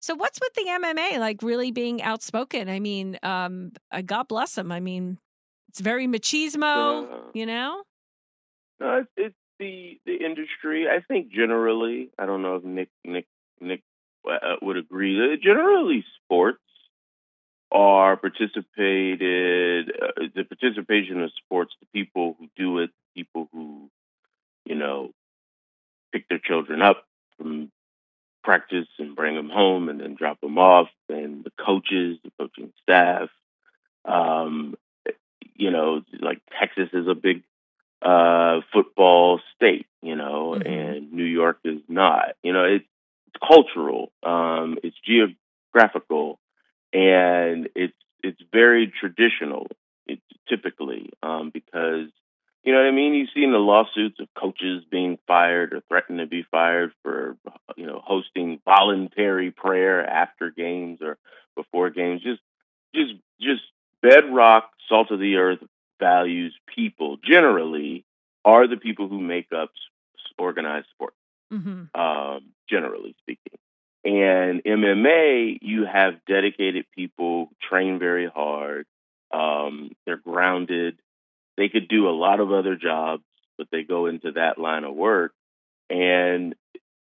So 0.00 0.16
what's 0.16 0.40
with 0.40 0.52
the 0.54 0.64
MMA 0.68 1.18
like 1.20 1.40
really 1.42 1.70
being 1.70 2.02
outspoken? 2.02 2.68
I 2.68 2.80
mean, 2.80 3.16
um, 3.22 3.70
uh, 3.92 4.02
God 4.02 4.26
bless 4.26 4.56
them. 4.56 4.72
I 4.72 4.80
mean, 4.80 5.18
it's 5.68 5.80
very 5.80 6.08
machismo, 6.08 7.04
Uh, 7.04 7.16
you 7.32 7.46
know? 7.46 7.84
No, 8.80 8.96
it's, 8.98 9.10
it's 9.16 9.36
the 9.60 10.00
the 10.04 10.16
industry. 10.24 10.88
I 10.88 11.00
think 11.00 11.30
generally, 11.30 12.10
I 12.18 12.26
don't 12.26 12.42
know 12.42 12.56
if 12.56 12.64
Nick 12.64 12.88
Nick 13.04 13.26
Nick 13.60 13.82
uh, 14.28 14.56
would 14.60 14.76
agree. 14.76 15.16
Uh, 15.16 15.36
Generally, 15.40 16.04
sports 16.24 16.62
are 17.70 18.16
participated. 18.16 19.90
Uh, 19.90 20.22
the 20.34 20.44
participation 20.44 21.22
of 21.22 21.30
sports, 21.44 21.72
the 21.80 21.86
people 21.92 22.36
who 22.38 22.48
do 22.56 22.78
it, 22.78 22.90
people 23.14 23.48
who, 23.52 23.90
you 24.64 24.74
know, 24.74 25.10
pick 26.12 26.28
their 26.28 26.38
children 26.38 26.82
up 26.82 27.04
from 27.36 27.70
practice 28.44 28.88
and 28.98 29.16
bring 29.16 29.34
them 29.36 29.50
home 29.50 29.88
and 29.88 30.00
then 30.00 30.14
drop 30.14 30.40
them 30.40 30.58
off, 30.58 30.88
and 31.08 31.44
the 31.44 31.52
coaches, 31.64 32.18
the 32.24 32.30
coaching 32.38 32.72
staff. 32.82 33.28
Um, 34.04 34.74
you 35.54 35.70
know, 35.70 36.02
like 36.20 36.40
Texas 36.58 36.88
is 36.92 37.06
a 37.08 37.14
big 37.14 37.42
uh, 38.00 38.60
football 38.72 39.40
state, 39.56 39.86
you 40.02 40.14
know, 40.14 40.54
Mhm. 40.56 40.66
and 40.66 41.12
New 41.12 41.24
York 41.24 41.58
is 41.64 41.80
not. 41.88 42.36
You 42.42 42.52
know, 42.52 42.64
it's, 42.64 42.86
it's 43.26 43.36
cultural, 43.46 44.12
um, 44.22 44.78
it's 44.82 44.96
geographical, 45.04 46.38
and 46.92 47.68
it's 47.74 47.96
it's 48.22 48.40
very 48.52 48.86
traditional. 49.00 49.66
It's 50.06 50.22
typically 50.48 51.10
um, 51.22 51.50
because 51.50 52.08
you 52.68 52.74
know 52.74 52.80
what 52.80 52.88
I 52.88 52.90
mean. 52.90 53.14
You've 53.14 53.30
seen 53.34 53.50
the 53.50 53.56
lawsuits 53.56 54.20
of 54.20 54.28
coaches 54.38 54.84
being 54.90 55.18
fired 55.26 55.72
or 55.72 55.80
threatened 55.88 56.18
to 56.18 56.26
be 56.26 56.44
fired 56.50 56.92
for 57.02 57.38
you 57.78 57.86
know 57.86 58.02
hosting 58.04 58.60
voluntary 58.66 59.50
prayer 59.50 60.06
after 60.06 60.50
games 60.50 60.98
or 61.00 61.16
before 61.56 61.88
games. 61.88 62.20
Just 62.22 62.42
just 62.94 63.14
just 63.40 63.62
bedrock, 64.02 64.68
salt 64.86 65.10
of 65.10 65.18
the 65.18 65.36
earth 65.36 65.60
values 65.98 66.54
people 66.66 67.16
generally 67.24 68.04
are 68.44 68.68
the 68.68 68.76
people 68.76 69.08
who 69.08 69.18
make 69.18 69.50
up 69.50 69.70
organized 70.38 70.88
sport, 70.90 71.14
hmm 71.50 71.84
um, 71.94 72.50
generally 72.68 73.16
speaking. 73.22 73.58
And 74.04 74.62
MMA, 74.62 75.56
you 75.62 75.86
have 75.86 76.22
dedicated 76.26 76.84
people 76.94 77.46
who 77.46 77.56
train 77.66 77.98
very 77.98 78.28
hard. 78.28 78.84
Um, 79.32 79.92
they're 80.04 80.18
grounded. 80.18 80.98
They 81.58 81.68
could 81.68 81.88
do 81.88 82.08
a 82.08 82.16
lot 82.16 82.40
of 82.40 82.52
other 82.52 82.76
jobs, 82.76 83.24
but 83.58 83.66
they 83.70 83.82
go 83.82 84.06
into 84.06 84.32
that 84.32 84.56
line 84.58 84.84
of 84.84 84.94
work. 84.94 85.32
And 85.90 86.54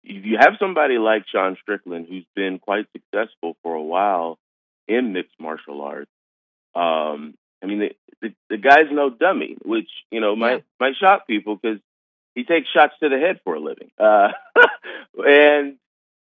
if 0.03 0.25
you 0.25 0.37
have 0.39 0.53
somebody 0.59 0.97
like 0.97 1.25
Sean 1.27 1.57
Strickland, 1.61 2.05
who's 2.07 2.25
been 2.35 2.59
quite 2.59 2.85
successful 2.93 3.57
for 3.63 3.73
a 3.73 3.81
while 3.81 4.37
in 4.87 5.11
mixed 5.13 5.39
martial 5.39 5.81
arts, 5.81 6.11
um, 6.75 7.33
I 7.63 7.65
mean, 7.65 7.79
the, 7.79 7.91
the, 8.21 8.33
the 8.49 8.57
guy's 8.57 8.91
no 8.91 9.09
dummy, 9.09 9.57
which 9.65 9.89
you 10.11 10.19
know 10.19 10.35
might 10.35 10.51
Yeah. 10.57 10.59
might 10.79 10.95
shock 10.97 11.27
people 11.27 11.55
because 11.55 11.79
he 12.35 12.43
takes 12.43 12.69
shots 12.69 12.93
to 13.01 13.09
the 13.09 13.17
head 13.19 13.39
for 13.43 13.55
a 13.55 13.59
living, 13.59 13.91
uh, 13.99 14.29
and 15.25 15.77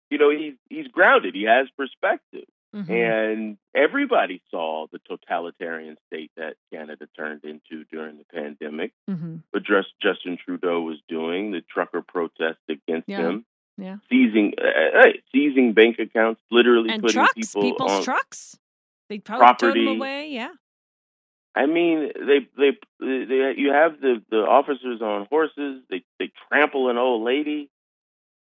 you 0.09 0.17
know 0.17 0.29
he's 0.31 0.55
he's 0.69 0.87
grounded. 0.87 1.35
He 1.35 1.43
has 1.43 1.67
perspective, 1.77 2.45
hmm 2.73 2.91
and 2.91 3.57
everybody 3.75 4.41
saw 4.51 4.87
the 4.91 4.99
totalitarian 5.07 5.97
state 6.07 6.31
that 6.37 6.55
Canada 6.71 7.07
turned 7.15 7.43
into 7.43 7.83
during 7.91 8.17
the 8.17 8.25
pandemic. 8.33 8.91
hmm 9.07 9.37
What 9.51 9.63
just 9.63 9.89
Justin 10.01 10.37
Trudeau 10.43 10.81
was 10.81 10.97
doing, 11.07 11.51
the 11.51 11.61
trucker 11.61 12.01
protest 12.01 12.59
against 12.69 13.09
Yeah. 13.09 13.21
him, 13.29 13.45
Yeah. 13.77 13.97
seizing 14.09 14.53
uh, 14.61 14.99
uh, 14.99 15.11
seizing 15.31 15.73
bank 15.73 15.99
accounts, 15.99 16.41
literally 16.51 16.89
And 16.91 17.01
putting 17.01 17.13
trucks, 17.13 17.33
people 17.35 17.61
people's 17.63 17.91
on 17.91 18.03
trucks. 18.03 18.57
They 19.09 19.17
property. 19.19 19.85
them 19.85 19.97
away. 19.97 20.29
Yeah. 20.29 20.51
I 21.55 21.65
mean, 21.65 22.11
they, 22.15 22.47
they 22.57 22.77
they 22.99 23.53
you 23.57 23.71
have 23.73 23.99
the 23.99 24.21
the 24.29 24.45
officers 24.45 25.01
on 25.01 25.25
horses. 25.29 25.81
They 25.89 26.03
they 26.19 26.31
trample 26.47 26.89
an 26.89 26.97
old 26.97 27.23
lady. 27.23 27.69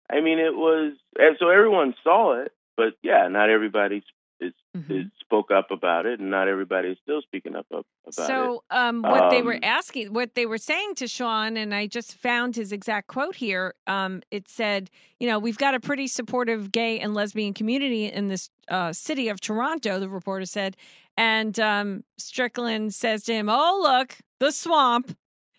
I 0.10 0.20
mean, 0.22 0.40
it 0.40 0.54
was 0.56 0.94
and 1.18 1.38
so 1.40 1.50
everyone 1.50 1.96
saw 2.04 2.42
it, 2.42 2.52
but 2.78 2.94
yeah, 3.02 3.28
not 3.28 3.50
everybody 3.50 3.98
is, 4.40 4.54
Mhm. 4.76 5.06
is 5.06 5.12
spoke 5.20 5.50
up 5.52 5.72
about 5.72 6.06
it, 6.06 6.20
and 6.20 6.30
not 6.30 6.48
everybody 6.48 6.90
is 6.90 6.98
still 7.02 7.22
speaking 7.22 7.56
up 7.56 7.66
up 7.74 7.86
about 8.06 8.24
it. 8.24 8.28
So, 8.28 8.64
um, 8.70 9.02
what 9.02 9.30
they 9.32 9.42
were 9.42 9.56
Um, 9.56 9.60
asking, 9.64 10.14
what 10.14 10.36
they 10.36 10.46
were 10.46 10.60
saying 10.60 10.96
to 10.96 11.08
Sean, 11.08 11.58
and 11.58 11.74
I 11.74 11.88
just 11.88 12.16
found 12.18 12.56
his 12.56 12.72
exact 12.72 13.08
quote 13.08 13.36
here. 13.36 13.74
Um, 13.88 14.22
it 14.32 14.48
said, 14.48 14.90
you 15.20 15.28
know, 15.28 15.40
we've 15.40 15.58
got 15.58 15.74
a 15.74 15.80
pretty 15.80 16.08
supportive 16.08 16.72
gay 16.72 17.00
and 17.00 17.14
lesbian 17.14 17.54
community 17.54 18.06
in 18.06 18.28
this 18.28 18.50
uh, 18.70 18.94
city 18.94 19.28
of 19.30 19.42
Toronto, 19.42 20.00
the 20.00 20.08
reporter 20.08 20.46
said. 20.46 20.78
And 21.18 21.60
um, 21.60 22.04
Strickland 22.18 22.94
says 22.94 23.24
to 23.24 23.34
him, 23.34 23.50
Oh, 23.50 23.80
look, 23.82 24.16
the 24.40 24.52
swamp, 24.52 25.18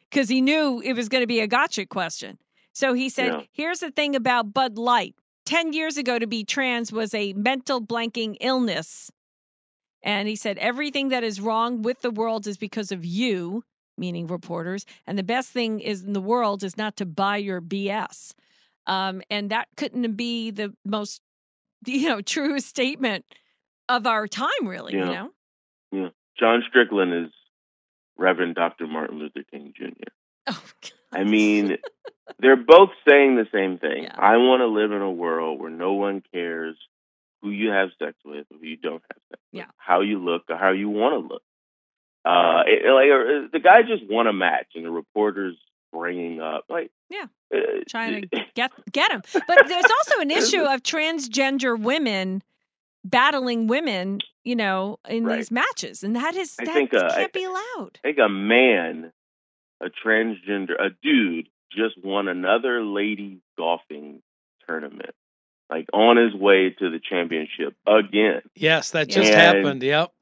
because 0.09 0.29
he 0.29 0.41
knew 0.41 0.81
it 0.85 0.95
was 0.95 1.09
going 1.09 1.23
to 1.23 1.27
be 1.27 1.41
a 1.41 1.49
gotcha 1.49 1.85
question. 1.85 2.39
So 2.73 2.93
he 2.95 3.09
said, 3.09 3.33
Yeah. 3.33 3.41
Here's 3.53 3.81
the 3.81 3.91
thing 3.91 4.15
about 4.15 4.55
Bud 4.55 4.79
Light 4.79 5.17
10 5.49 5.73
years 5.73 5.97
ago, 5.97 6.19
to 6.19 6.27
be 6.27 6.45
trans 6.45 6.93
was 6.93 7.15
a 7.15 7.33
mental 7.33 7.81
blanking 7.81 8.37
illness. 8.41 9.11
And 10.03 10.29
he 10.29 10.37
said, 10.37 10.59
everything 10.59 11.09
that 11.09 11.25
is 11.25 11.41
wrong 11.41 11.81
with 11.81 12.03
the 12.03 12.11
world 12.11 12.47
is 12.47 12.59
because 12.59 12.93
of 12.93 13.03
you, 13.03 13.65
meaning 13.97 14.27
reporters. 14.27 14.85
And 15.07 15.19
the 15.19 15.23
best 15.23 15.49
thing 15.51 15.81
is 15.81 16.05
in 16.05 16.13
the 16.13 16.21
world 16.21 16.63
is 16.63 16.77
not 16.77 16.97
to 16.97 17.07
buy 17.07 17.39
your 17.39 17.63
BS. 17.63 18.35
Um, 18.87 19.23
and 19.31 19.49
that 19.49 19.69
couldn't 19.79 20.13
be 20.13 20.51
the 20.51 20.75
most, 20.85 21.23
you 21.87 22.11
know, 22.11 22.21
true 22.21 22.61
statement 22.61 23.25
of 23.89 24.07
our 24.07 24.29
time, 24.29 24.49
really, 24.65 24.93
you 24.93 25.01
Yeah. 25.01 25.29
know? 25.93 26.11
John 26.39 26.63
Strickland 26.69 27.27
is 27.27 27.33
Reverend 28.19 28.55
Dr. 28.55 28.87
Martin 28.87 29.19
Luther 29.19 29.45
King 29.51 29.73
Jr. 29.75 30.11
Oh, 30.47 30.63
God. 30.83 30.93
I 31.13 31.25
mean, 31.25 31.79
they're 32.39 32.57
both 32.57 32.91
saying 33.09 33.37
the 33.37 33.47
same 33.53 33.79
thing. 33.79 34.05
Yeah. 34.05 34.15
I 34.17 34.37
want 34.37 34.61
to 34.61 34.67
live 34.67 34.93
in 34.93 35.01
a 35.03 35.11
world 35.11 35.61
where 35.61 35.71
no 35.71 35.95
one 35.95 36.23
cares 36.33 36.77
who 37.43 37.51
you 37.51 37.71
have 37.71 37.91
sex 37.99 38.15
with 38.25 38.47
or 38.51 38.59
who 38.59 38.67
you 38.67 38.77
don't 38.77 39.03
have 39.11 39.19
sex 39.31 39.41
with, 39.53 39.61
Yeah. 39.61 39.67
how 39.77 40.01
you 40.03 40.19
look 40.23 40.43
or 40.51 40.57
how 40.57 40.73
you 40.73 40.89
want 40.89 41.15
to 41.15 41.29
look. 41.35 41.43
Uh, 42.25 42.63
it, 42.67 42.85
it- 42.85 42.93
like 42.93 43.09
uh, 43.11 43.49
the 43.53 43.61
guy 43.61 43.83
just 43.83 44.03
won 44.11 44.27
a 44.27 44.33
match, 44.33 44.67
and 44.75 44.85
the 44.85 44.91
reporters 44.91 45.57
bringing 45.93 46.41
up 46.41 46.65
like, 46.69 46.91
Yeah. 47.09 47.27
uh, 47.55 47.59
trying 47.89 48.23
to 48.23 48.29
get 48.55 48.71
get 48.93 49.11
him. 49.11 49.23
But 49.33 49.67
there's 49.69 49.85
also 49.85 50.21
an 50.21 50.31
issue 50.41 50.63
of 50.63 50.83
transgender 50.83 51.81
women 51.81 52.43
battling 53.05 53.69
women, 53.69 54.21
you 54.45 54.57
know, 54.57 54.99
in 55.09 55.25
Right. 55.25 55.37
these 55.37 55.51
matches, 55.51 56.03
and 56.03 56.17
that 56.17 56.35
is 56.37 56.55
I 56.61 56.65
that 56.67 56.75
think, 56.75 56.93
uh, 56.93 57.09
can't 57.09 57.21
I- 57.23 57.27
be 57.33 57.45
allowed. 57.45 57.99
I 58.05 58.09
think 58.09 58.19
a 58.19 58.29
man, 58.29 59.13
a 59.81 59.87
transgender, 59.91 60.73
a 60.79 60.91
dude, 61.03 61.49
just 61.73 62.03
won 62.03 62.29
another 62.29 62.83
ladies 62.83 63.39
golfing 63.57 64.23
tournament, 64.67 65.15
like 65.71 65.87
on 65.93 66.17
his 66.17 66.35
way 66.35 66.71
to 66.71 66.91
the 66.91 66.99
championship 67.01 67.75
again. 67.87 68.43
Yes, 68.55 68.91
that 68.93 69.09
just 69.09 69.31
And- 69.31 69.41
happened. 69.41 69.83
Yep. 69.83 70.13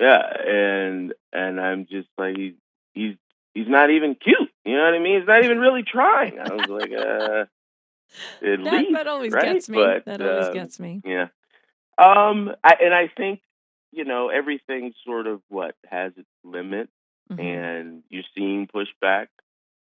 Yeah, 0.00 0.22
and 0.46 1.14
and 1.32 1.60
I'm 1.60 1.86
just 1.86 2.08
like 2.18 2.36
he's 2.36 2.54
he's 2.94 3.14
he's 3.54 3.68
not 3.68 3.90
even 3.90 4.16
cute. 4.16 4.50
You 4.64 4.76
know 4.76 4.84
what 4.84 4.94
I 4.94 4.98
mean? 4.98 5.18
He's 5.20 5.28
not 5.28 5.44
even 5.44 5.58
really 5.60 5.84
trying. 5.84 6.38
I 6.40 6.52
was 6.52 6.66
like, 6.68 6.90
uh, 6.90 7.44
at 7.44 7.48
That, 8.40 8.60
least, 8.60 8.92
that 8.92 9.06
always 9.06 9.32
right? 9.32 9.44
gets 9.44 9.68
me. 9.68 9.78
But, 9.78 10.04
that 10.06 10.20
always 10.20 10.46
um, 10.46 10.54
gets 10.54 10.80
me. 10.80 11.00
Yeah. 11.04 11.28
Um, 11.96 12.52
I, 12.64 12.76
and 12.82 12.92
I 12.92 13.08
think 13.16 13.40
you 13.92 14.04
know 14.04 14.30
everything 14.30 14.92
sort 15.06 15.28
of 15.28 15.40
what 15.48 15.76
has 15.88 16.12
its 16.16 16.28
limit, 16.42 16.88
Mhm. 17.32 17.40
and 17.40 18.02
you're 18.10 18.22
seeing 18.36 18.66
pushback, 18.66 19.28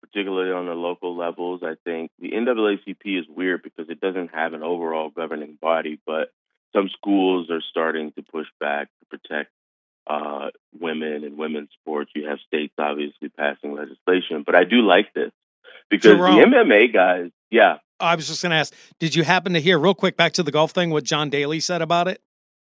particularly 0.01 0.51
on 0.51 0.65
the 0.67 0.73
local 0.73 1.15
levels. 1.15 1.63
I 1.63 1.75
think 1.83 2.11
the 2.19 2.31
NAACP 2.31 3.19
is 3.19 3.27
weird 3.27 3.63
because 3.63 3.89
it 3.89 3.99
doesn't 3.99 4.33
have 4.33 4.53
an 4.53 4.63
overall 4.63 5.09
governing 5.09 5.57
body, 5.61 5.99
but 6.05 6.31
some 6.73 6.89
schools 6.89 7.49
are 7.49 7.61
starting 7.61 8.11
to 8.13 8.21
push 8.21 8.47
back 8.59 8.89
to 8.99 9.17
protect 9.17 9.51
uh, 10.07 10.51
women 10.79 11.23
and 11.23 11.37
women's 11.37 11.69
sports. 11.81 12.11
You 12.15 12.27
have 12.27 12.39
states 12.45 12.73
obviously 12.77 13.29
passing 13.29 13.73
legislation, 13.73 14.43
but 14.45 14.55
I 14.55 14.63
do 14.63 14.81
like 14.81 15.13
this 15.13 15.31
because 15.89 16.17
Jerome. 16.17 16.35
the 16.35 16.57
MMA 16.57 16.87
guys, 16.93 17.31
Yeah. 17.49 17.79
I 17.99 18.15
was 18.15 18.27
just 18.27 18.41
going 18.43 18.51
to 18.51 18.57
ask, 18.57 18.73
did 18.99 19.15
you 19.15 19.23
happen 19.23 19.53
to 19.53 19.59
hear 19.61 19.79
real 19.79 19.93
quick 19.95 20.17
back 20.17 20.33
to 20.33 20.43
the 20.43 20.51
golf 20.51 20.71
thing 20.71 20.89
what 20.89 21.05
John 21.05 21.29
Daly 21.29 21.61
said 21.61 21.81
about 21.81 22.07
it? 22.09 22.21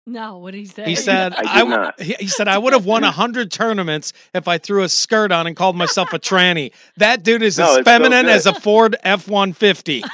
No, 0.08 0.40
what 0.40 0.52
did 0.52 0.60
he 0.60 0.66
say? 0.66 0.86
He 0.86 0.96
said 1.08 1.34
I 1.34 1.42
did 1.42 1.60
w- 1.60 1.78
not. 1.78 2.02
He, 2.02 2.16
he 2.20 2.28
said 2.28 2.48
I 2.48 2.58
would 2.58 2.74
have 2.74 2.86
won 2.86 3.04
a 3.04 3.12
hundred 3.12 3.52
tournaments 3.52 4.14
if 4.34 4.48
I 4.48 4.58
threw 4.58 4.84
a 4.84 4.90
skirt 4.90 5.32
on 5.32 5.46
and 5.48 5.56
called 5.56 5.76
myself 5.76 6.12
a 6.14 6.20
tranny. 6.20 6.72
That 6.98 7.24
dude 7.24 7.44
is 7.44 7.58
No, 7.60 7.66
as 7.66 7.70
it's 7.70 7.78
so 7.80 7.84
feminine 7.84 8.26
as 8.28 8.46
a 8.48 8.54
Ford 8.54 8.96
F 9.04 9.28
one 9.28 9.54
fifty. 9.54 10.04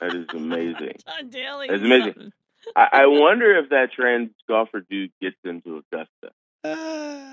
That 0.00 0.14
is 0.14 0.26
amazing. 0.32 0.94
John 1.06 1.28
Daly. 1.28 1.66
It's 1.68 1.82
amazing. 1.84 2.32
I, 2.74 2.88
I 2.90 3.06
wonder 3.06 3.54
if 3.58 3.68
that 3.68 3.92
trans 3.92 4.30
golfer 4.48 4.80
dude 4.88 5.12
gets 5.20 5.36
into 5.44 5.76
Augusta. 5.92 6.30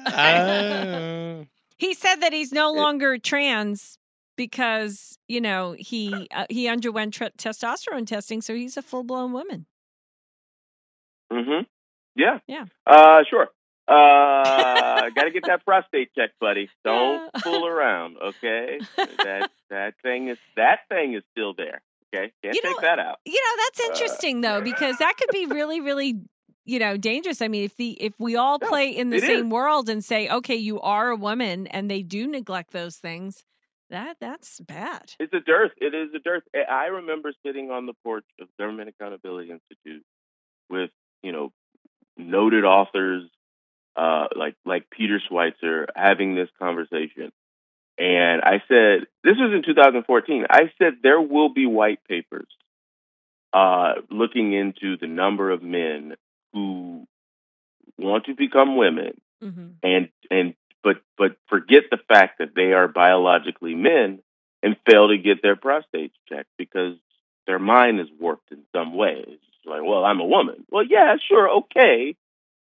Uh, 0.07 1.45
He 1.77 1.93
said 1.93 2.15
that 2.17 2.33
he's 2.33 2.51
no 2.51 2.73
It- 2.73 2.77
longer 2.79 3.17
trans 3.19 3.97
because 4.35 5.17
you 5.29 5.39
know 5.39 5.75
he 5.77 6.27
uh, 6.35 6.45
he 6.49 6.67
underwent 6.67 7.13
tre- 7.13 7.29
testosterone 7.37 8.05
testing, 8.05 8.41
so 8.41 8.53
he's 8.53 8.75
a 8.77 8.81
full 8.81 9.03
blown 9.03 9.31
woman. 9.31 9.65
Mm-hmm. 11.31 11.63
Yeah. 12.15 12.39
Yeah. 12.47 12.65
Uh, 12.85 13.23
sure. 13.29 13.47
Uh, 13.87 15.09
got 15.15 15.23
to 15.23 15.31
get 15.31 15.45
that 15.47 15.63
prostate 15.65 16.09
checked, 16.15 16.33
buddy. 16.39 16.69
Don't 16.85 17.29
Yeah. 17.35 17.41
fool 17.41 17.65
around, 17.67 18.17
okay? 18.17 18.79
That 18.97 19.49
that 19.69 19.93
thing 20.03 20.29
is 20.29 20.37
that 20.55 20.79
thing 20.89 21.13
is 21.13 21.23
still 21.31 21.53
there. 21.53 21.81
Okay, 22.13 22.31
can't 22.43 22.55
You 22.55 22.61
take 22.61 22.71
know, 22.71 22.81
that 22.81 22.99
out. 22.99 23.19
You 23.25 23.33
know 23.33 23.63
that's 23.63 23.79
Uh, 23.81 23.93
interesting 23.93 24.41
though 24.41 24.61
because 24.61 24.97
that 24.97 25.15
could 25.17 25.29
be 25.31 25.45
really 25.45 25.81
really 25.81 26.21
you 26.65 26.79
know 26.79 26.97
dangerous. 26.97 27.41
I 27.41 27.47
mean, 27.49 27.63
if 27.65 27.75
the 27.75 27.91
if 28.01 28.13
we 28.19 28.35
all 28.35 28.59
play 28.59 28.89
in 28.89 29.09
the 29.09 29.19
same 29.19 29.47
is. 29.47 29.51
world 29.51 29.89
and 29.89 30.03
say, 30.03 30.29
okay, 30.29 30.55
you 30.55 30.79
are 30.81 31.09
a 31.09 31.15
woman, 31.17 31.67
and 31.67 31.89
they 31.91 32.01
do 32.03 32.27
neglect 32.27 32.71
those 32.71 32.95
things, 32.97 33.43
that 33.89 34.17
that's 34.21 34.59
bad. 34.61 35.13
It's 35.19 35.33
a 35.33 35.39
dearth. 35.41 35.71
It 35.77 35.93
is 35.93 36.09
a 36.15 36.19
dearth. 36.19 36.43
I- 36.55 36.71
I 36.71 36.85
remember 36.87 37.31
sitting 37.45 37.71
on 37.71 37.85
the 37.85 37.93
porch 38.03 38.25
of 38.39 38.47
Government 38.57 38.89
Accountability 38.89 39.51
Institute 39.51 40.03
with 40.69 40.91
you 41.23 41.31
know 41.31 41.51
noted 42.17 42.63
authors 42.65 43.23
uh, 43.95 44.27
like 44.35 44.55
like 44.65 44.89
Peter 44.89 45.19
Schweizer 45.29 45.87
having 45.95 46.35
this 46.35 46.49
conversation, 46.59 47.31
and 47.97 48.41
I 48.41 48.61
said 48.67 49.07
this 49.23 49.37
was 49.37 49.53
in 49.53 49.63
2014. 49.63 50.45
I 50.49 50.71
said 50.77 50.97
there 51.03 51.21
will 51.21 51.53
be 51.53 51.65
white 51.65 52.03
papers 52.07 52.47
uh, 53.53 53.93
looking 54.09 54.53
into 54.53 54.97
the 54.97 55.07
number 55.07 55.51
of 55.51 55.63
men 55.63 56.15
who 56.53 57.07
want 57.97 58.25
to 58.25 58.35
become 58.35 58.77
women 58.77 59.19
hmm 59.41 59.67
and 59.83 60.09
and 60.31 60.53
but 60.83 60.97
but 61.17 61.37
forget 61.47 61.83
the 61.91 61.99
fact 62.07 62.39
that 62.39 62.55
they 62.55 62.73
are 62.73 62.87
biologically 62.87 63.75
men 63.75 64.19
and 64.63 64.75
fail 64.89 65.09
to 65.09 65.17
get 65.17 65.41
their 65.41 65.55
prostates 65.55 66.13
checked 66.27 66.49
because 66.57 66.95
their 67.45 67.59
mind 67.59 67.99
is 67.99 68.07
warped 68.19 68.51
in 68.51 68.63
some 68.75 68.95
way. 68.95 69.23
Like, 69.67 69.81
well, 69.83 70.03
I'm 70.05 70.19
a 70.19 70.25
woman. 70.25 70.65
Well, 70.69 70.85
yeah, 70.87 71.15
sure, 71.27 71.49
okay, 71.59 72.15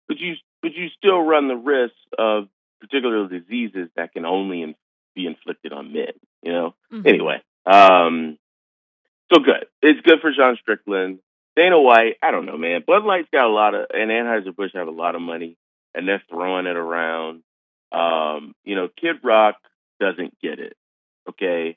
but 0.09 0.19
you 0.19 0.35
but 0.63 0.75
you 0.75 0.89
still 0.97 1.21
run 1.21 1.49
the 1.49 1.57
risk 1.57 1.95
of 2.19 2.49
particular 2.81 3.29
diseases 3.29 3.89
that 3.97 4.13
can 4.13 4.25
only 4.27 4.63
in, 4.63 4.75
be 5.15 5.27
inflicted 5.27 5.73
on 5.73 5.93
men. 5.93 6.13
You 6.43 6.53
know. 6.53 6.75
Mhm. 6.93 7.07
Anyway, 7.07 7.43
um, 7.67 8.39
so 9.33 9.41
good. 9.41 9.67
It's 9.83 10.01
good 10.03 10.21
for 10.21 10.33
John 10.33 10.57
Strickland. 10.61 11.21
Dana 11.57 11.81
White, 11.81 12.17
I 12.23 12.31
don't 12.31 12.47
know, 12.47 12.57
man. 12.57 12.85
Bud 12.87 13.05
Light's 13.05 13.29
got 13.33 13.45
a 13.45 13.49
lot 13.53 13.75
of, 13.75 13.87
and 13.93 14.11
Anheuser 14.11 14.55
Busch 14.55 14.73
have 14.75 14.89
a 14.89 14.93
lot 14.93 15.15
of 15.15 15.21
money, 15.21 15.57
and 15.95 16.07
they're 16.07 16.23
throwing 16.31 16.67
it 16.67 16.77
around. 16.77 17.43
Um, 17.93 18.55
you 18.65 18.77
know, 18.77 18.89
Kid 19.01 19.17
Rock 19.23 19.57
doesn't 19.99 20.41
get 20.41 20.59
it. 20.61 20.77
Okay, 21.29 21.77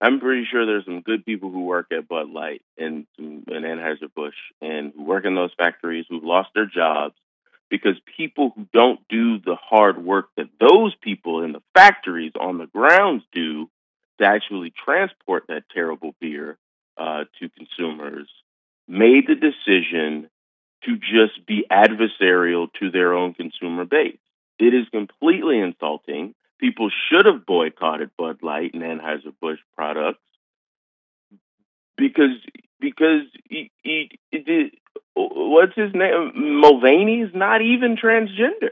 I'm 0.00 0.20
pretty 0.20 0.46
sure 0.50 0.64
there's 0.64 0.84
some 0.84 1.00
good 1.00 1.24
people 1.24 1.50
who 1.50 1.64
work 1.64 1.86
at 1.92 2.08
Bud 2.08 2.30
Light 2.30 2.62
and 2.76 3.06
and 3.18 3.46
Anheuser 3.46 4.12
Busch 4.14 4.36
and 4.60 4.92
who 4.94 5.04
work 5.04 5.24
in 5.24 5.34
those 5.34 5.52
factories 5.56 6.06
who've 6.08 6.24
lost 6.24 6.50
their 6.54 6.66
jobs 6.66 7.14
because 7.68 7.96
people 8.16 8.52
who 8.54 8.66
don't 8.72 9.00
do 9.08 9.38
the 9.38 9.56
hard 9.56 10.02
work 10.02 10.28
that 10.36 10.48
those 10.60 10.94
people 11.02 11.42
in 11.42 11.52
the 11.52 11.62
factories 11.74 12.32
on 12.38 12.58
the 12.58 12.66
grounds 12.66 13.24
do 13.32 13.68
to 14.20 14.26
actually 14.26 14.72
transport 14.84 15.44
that 15.48 15.64
terrible 15.72 16.14
beer 16.20 16.56
uh, 16.96 17.24
to 17.40 17.48
consumers 17.50 18.28
made 18.86 19.26
the 19.26 19.34
decision 19.34 20.28
to 20.84 20.96
just 20.96 21.44
be 21.46 21.66
adversarial 21.70 22.68
to 22.80 22.90
their 22.90 23.12
own 23.12 23.34
consumer 23.34 23.84
base. 23.84 24.18
It 24.58 24.74
is 24.74 24.88
completely 24.90 25.58
insulting. 25.60 26.34
People 26.60 26.90
should 27.08 27.26
have 27.26 27.46
boycotted 27.46 28.10
Bud 28.16 28.38
Light 28.42 28.74
and 28.74 28.82
Anheuser 28.82 29.32
Busch 29.40 29.60
products 29.76 30.18
because 31.96 32.36
because 32.80 33.22
he, 33.48 33.70
he, 33.82 34.18
he, 34.30 34.70
what's 35.14 35.74
his 35.74 35.92
name? 35.94 36.60
Mulvaney's 36.60 37.30
not 37.34 37.60
even 37.60 37.96
transgender. 37.96 38.70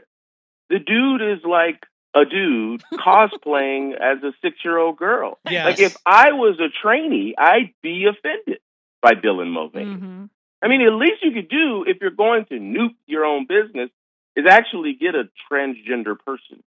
The 0.69 0.79
dude 0.79 1.21
is 1.21 1.43
like 1.43 1.85
a 2.13 2.25
dude 2.25 2.83
cosplaying 2.93 3.93
as 3.93 4.23
a 4.23 4.31
six 4.41 4.57
year 4.63 4.77
old 4.77 4.97
girl. 4.97 5.39
Yes. 5.49 5.65
Like 5.65 5.79
if 5.79 5.97
I 6.05 6.31
was 6.31 6.59
a 6.59 6.69
trainee, 6.81 7.35
I'd 7.37 7.73
be 7.81 8.05
offended 8.05 8.59
by 9.01 9.13
Dylan 9.13 9.51
Mulvaney. 9.51 9.95
Mhm. 9.95 10.29
I 10.61 10.67
mean, 10.67 10.81
at 10.81 10.93
least 10.93 11.21
you 11.21 11.31
could 11.31 11.49
do 11.49 11.85
if 11.87 11.97
you're 12.01 12.09
going 12.09 12.45
to 12.45 12.55
nuke 12.55 12.95
your 13.05 13.25
own 13.25 13.45
business 13.45 13.91
is 14.35 14.45
actually 14.49 14.93
get 14.93 15.13
a 15.15 15.29
transgender 15.51 16.17
person 16.17 16.63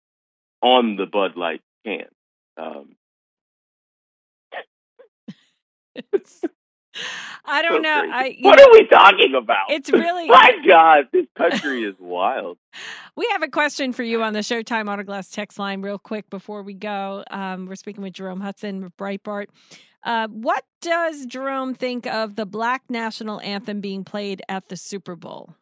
on 0.62 0.96
the 0.96 1.06
Bud 1.06 1.36
Light 1.36 1.62
can. 1.86 2.06
Um, 2.58 2.96
I 7.46 7.62
don't 7.62 7.82
know. 7.82 8.04
I 8.12 8.38
what 8.42 8.58
know, 8.58 8.66
are 8.66 8.72
we 8.74 8.88
talking 8.88 9.34
about? 9.36 9.70
it's 9.70 9.92
really 9.92 10.28
My 10.30 10.52
God, 10.68 11.06
this 11.12 11.28
country 11.38 11.84
is 11.84 11.96
wild. 12.00 12.58
We 13.16 13.28
have 13.32 13.42
a 13.42 13.48
question 13.48 13.94
for 13.94 14.04
you 14.04 14.22
on 14.22 14.34
the 14.34 14.42
Showtime 14.42 14.86
Autoglass 14.86 15.34
text 15.34 15.58
line, 15.58 15.82
real 15.82 15.98
quick 15.98 16.30
before 16.30 16.62
we 16.62 16.76
go. 16.76 17.24
Um, 17.32 17.66
we're 17.66 17.74
speaking 17.74 18.04
with 18.04 18.14
Jerome 18.14 18.40
Hudson 18.40 18.84
of 18.84 18.96
Breitbart. 18.96 19.48
Uh, 20.04 20.28
what 20.28 20.64
does 20.84 21.26
Jerome 21.26 21.74
think 21.74 22.06
of 22.06 22.36
the 22.36 22.46
Black 22.46 22.84
national 22.90 23.42
anthem 23.42 23.82
being 23.82 24.04
played 24.04 24.44
at 24.48 24.70
the 24.70 24.78
Super 24.78 25.16
Bowl? 25.16 25.56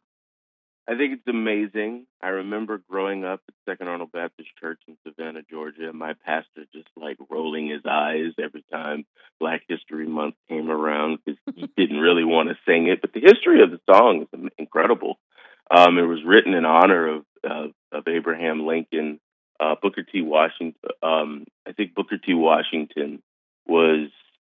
I 0.88 0.95
think 0.95 1.13
it's 1.13 1.28
amazing. 1.28 2.06
I 2.21 2.28
remember 2.28 2.80
growing 2.89 3.26
up 3.26 3.41
at 3.48 3.56
Second 3.67 3.88
Arnold 3.88 4.12
Baptist 4.12 4.50
Church 4.60 4.80
in 4.88 4.98
Savannah, 5.04 5.41
Georgia, 5.50 5.89
and 5.89 5.98
my 5.98 6.13
pastor 6.26 6.65
just 6.74 6.89
like 6.95 7.17
rolling 7.30 7.67
his 7.67 7.82
eyes 7.89 8.34
every 8.41 8.63
time 8.71 9.06
Black 9.39 9.63
History 9.67 10.08
Month 10.08 10.36
came 10.48 10.69
around 10.69 11.19
because 11.26 11.39
he 11.56 11.67
didn't 11.78 12.00
really 12.00 12.24
want 12.24 12.50
to 12.50 12.56
sing 12.67 12.88
it. 12.88 13.02
But 13.02 13.13
the 13.13 13.21
history 13.21 13.63
of 13.63 13.71
the 13.71 13.80
song 13.91 14.28
is 14.32 14.50
incredible. 14.60 15.17
Um, 15.76 15.98
it 15.98 16.04
was 16.04 16.24
written 16.24 16.54
in 16.54 16.65
honor 16.65 17.15
of 17.15 17.26
of, 17.43 17.71
of 17.91 18.08
Abraham 18.08 18.65
Lincoln. 18.65 19.19
Uh, 19.58 19.76
Booker 19.82 20.04
T. 20.04 20.21
Washington. 20.21 20.76
Um, 21.02 21.45
I 21.65 21.71
think 21.71 21.95
Booker 21.95 22.17
T. 22.17 22.34
Washington 22.34 23.24
was 23.65 24.10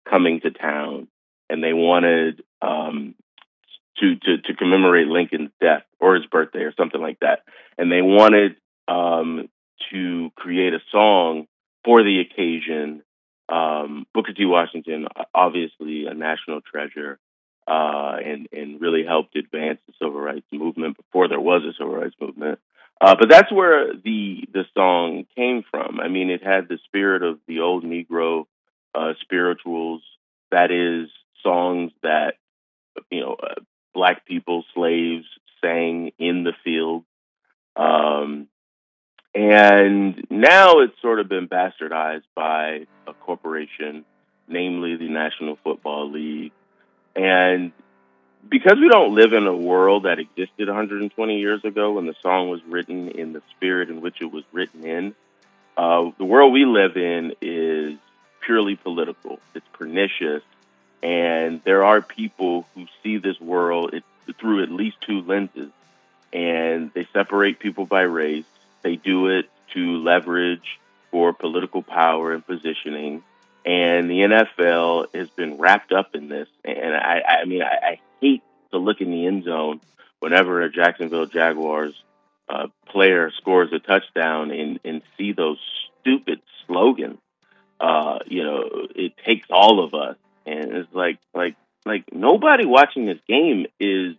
coming 0.09 0.41
to 0.41 0.51
town, 0.51 1.07
and 1.49 1.63
they 1.63 1.71
wanted 1.71 2.43
um, 2.61 3.15
to, 3.99 4.15
to 4.15 4.41
to 4.43 4.55
commemorate 4.55 5.07
Lincoln's 5.07 5.51
death 5.61 5.83
or 5.99 6.15
his 6.15 6.25
birthday 6.25 6.59
or 6.59 6.73
something 6.77 7.01
like 7.01 7.19
that, 7.19 7.43
and 7.77 7.91
they 7.91 8.01
wanted 8.01 8.55
um, 8.87 9.49
to 9.91 10.29
create 10.35 10.73
a 10.73 10.79
song 10.91 11.47
for 11.83 12.03
the 12.03 12.19
occasion. 12.19 13.03
Um, 13.47 14.05
Booker 14.13 14.33
T. 14.33 14.45
Washington, 14.45 15.07
obviously 15.33 16.05
a 16.05 16.13
national 16.13 16.61
treasure, 16.61 17.17
uh, 17.67 18.17
and 18.23 18.47
and 18.51 18.81
really 18.81 19.03
helped 19.05 19.35
advance 19.35 19.79
the 19.87 19.93
civil 19.99 20.19
rights 20.19 20.45
movement 20.51 20.97
before 20.97 21.27
there 21.27 21.39
was 21.39 21.63
a 21.63 21.73
civil 21.77 21.95
rights 21.95 22.15
movement. 22.21 22.59
Uh, 23.01 23.15
but 23.19 23.29
that's 23.29 23.51
where 23.51 23.93
the 23.93 24.47
the 24.53 24.65
song 24.73 25.25
came 25.35 25.63
from. 25.69 25.99
I 25.99 26.09
mean, 26.09 26.29
it 26.29 26.43
had 26.43 26.67
the 26.67 26.77
spirit 26.85 27.23
of 27.23 27.39
the 27.47 27.61
old 27.61 27.83
Negro 27.83 28.45
uh, 28.93 29.13
spirituals. 29.21 30.01
That 30.51 30.71
is 30.71 31.09
songs 31.41 31.91
that 32.03 32.33
you 33.09 33.21
know 33.21 33.35
uh, 33.41 33.61
black 33.93 34.25
people, 34.25 34.63
slaves 34.73 35.25
sang 35.61 36.11
in 36.17 36.43
the 36.43 36.53
field. 36.63 37.03
Um, 37.75 38.47
and 39.33 40.25
now 40.29 40.79
it's 40.79 40.99
sort 41.01 41.19
of 41.19 41.29
been 41.29 41.47
bastardized 41.47 42.23
by 42.35 42.87
a 43.07 43.13
corporation, 43.13 44.05
namely 44.47 44.95
the 44.95 45.09
National 45.09 45.57
Football 45.63 46.11
League. 46.11 46.51
And 47.15 47.71
because 48.47 48.77
we 48.79 48.89
don't 48.89 49.13
live 49.13 49.33
in 49.33 49.45
a 49.45 49.55
world 49.55 50.03
that 50.03 50.19
existed 50.19 50.67
120 50.67 51.39
years 51.39 51.63
ago 51.63 51.93
when 51.93 52.05
the 52.05 52.15
song 52.21 52.49
was 52.49 52.61
written 52.67 53.09
in 53.09 53.33
the 53.33 53.41
spirit 53.55 53.89
in 53.89 54.01
which 54.01 54.21
it 54.21 54.31
was 54.31 54.43
written 54.51 54.85
in, 54.85 55.15
uh, 55.77 56.11
the 56.17 56.25
world 56.25 56.51
we 56.51 56.65
live 56.65 56.97
in 56.97 57.33
is 57.41 57.97
purely 58.45 58.75
political. 58.75 59.39
It's 59.53 59.65
pernicious. 59.73 60.43
And 61.01 61.61
there 61.63 61.83
are 61.83 62.01
people 62.01 62.67
who 62.75 62.85
see 63.01 63.17
this 63.17 63.39
world 63.39 63.93
through 64.39 64.63
at 64.63 64.71
least 64.71 64.97
two 65.01 65.21
lenses. 65.21 65.71
And 66.31 66.91
they 66.93 67.07
separate 67.13 67.59
people 67.59 67.85
by 67.85 68.01
race. 68.01 68.45
They 68.81 68.95
do 68.95 69.27
it 69.27 69.49
to 69.73 69.97
leverage 69.97 70.79
for 71.11 71.33
political 71.33 71.81
power 71.81 72.33
and 72.33 72.45
positioning. 72.45 73.23
and 73.65 74.09
the 74.09 74.19
NFL 74.21 75.13
has 75.13 75.29
been 75.29 75.57
wrapped 75.57 75.91
up 75.91 76.15
in 76.15 76.29
this. 76.29 76.47
And 76.63 76.95
I, 76.95 77.21
I 77.41 77.45
mean, 77.45 77.61
I, 77.61 77.77
I 77.83 77.99
hate 78.21 78.43
to 78.71 78.77
look 78.77 79.01
in 79.01 79.11
the 79.11 79.25
end 79.25 79.43
zone 79.43 79.81
whenever 80.19 80.61
a 80.61 80.71
Jacksonville 80.71 81.25
Jaguars 81.25 81.93
uh, 82.47 82.67
player 82.87 83.31
scores 83.31 83.71
a 83.73 83.79
touchdown 83.79 84.51
and, 84.51 84.79
and 84.83 85.01
see 85.17 85.33
those 85.33 85.59
stupid 86.01 86.41
slogans. 86.65 87.19
Uh, 87.79 88.19
you 88.25 88.43
know, 88.43 88.87
it 88.95 89.13
takes 89.25 89.47
all 89.49 89.83
of 89.83 89.93
us, 89.93 90.17
it's 90.71 90.93
like, 90.93 91.17
like, 91.33 91.55
like 91.85 92.13
nobody 92.13 92.65
watching 92.65 93.05
this 93.05 93.19
game 93.27 93.65
is 93.79 94.15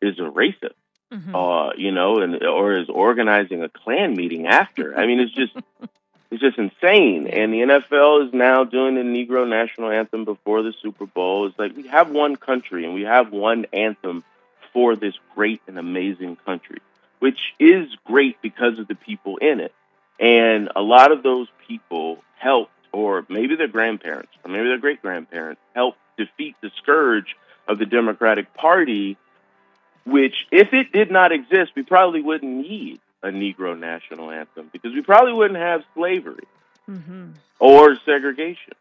is 0.00 0.18
a 0.18 0.22
racist 0.22 0.74
Mhm. 1.12 1.34
uh, 1.34 1.72
you 1.76 1.92
know, 1.92 2.20
and 2.20 2.42
or 2.42 2.76
is 2.76 2.88
organizing 2.88 3.62
a 3.62 3.68
Klan 3.68 4.14
meeting 4.16 4.46
after. 4.46 4.98
I 4.98 5.06
mean, 5.06 5.20
it's 5.20 5.32
just 5.32 5.52
it's 6.30 6.40
just 6.40 6.56
insane. 6.58 7.26
And 7.26 7.52
the 7.52 7.60
NFL 7.60 8.26
is 8.28 8.32
now 8.34 8.64
doing 8.64 8.94
the 8.94 9.02
Negro 9.02 9.46
national 9.48 9.90
anthem 9.90 10.24
before 10.24 10.62
the 10.62 10.72
Super 10.80 11.04
Bowl. 11.06 11.46
It's 11.46 11.58
like 11.58 11.76
we 11.76 11.86
have 11.88 12.10
one 12.10 12.36
country 12.36 12.84
and 12.86 12.94
we 12.94 13.02
have 13.02 13.30
one 13.30 13.66
anthem 13.74 14.24
for 14.72 14.96
this 14.96 15.14
great 15.34 15.60
and 15.66 15.78
amazing 15.78 16.36
country, 16.46 16.78
which 17.18 17.52
is 17.60 17.94
great 18.06 18.40
because 18.40 18.78
of 18.78 18.88
the 18.88 18.94
people 18.94 19.36
in 19.36 19.60
it. 19.60 19.74
And 20.18 20.70
a 20.74 20.80
lot 20.80 21.12
of 21.12 21.22
those 21.22 21.48
people 21.68 22.22
helped, 22.38 22.72
or 22.92 23.24
maybe 23.28 23.56
their 23.56 23.68
grandparents, 23.68 24.32
or 24.44 24.50
maybe 24.50 24.68
their 24.68 24.78
great 24.78 25.00
grandparents, 25.02 25.60
helped 25.74 25.98
defeat 26.18 26.54
the 26.62 26.70
scourge 26.82 27.34
of 27.68 27.78
the 27.78 27.86
Democratic 27.86 28.52
Party 28.54 29.16
which 30.04 30.34
if 30.50 30.72
it 30.72 30.90
did 30.92 31.12
not 31.12 31.30
exist, 31.30 31.70
we 31.76 31.84
probably 31.84 32.20
wouldn't 32.20 32.50
need 32.68 32.98
a 33.22 33.28
Negro 33.28 33.78
national 33.78 34.32
anthem 34.32 34.68
because 34.72 34.92
we 34.92 35.00
probably 35.00 35.32
wouldn't 35.32 35.60
have 35.60 35.84
slavery 35.94 36.42
Mhm. 36.88 37.34
or 37.60 37.96
segregation. 38.04 38.72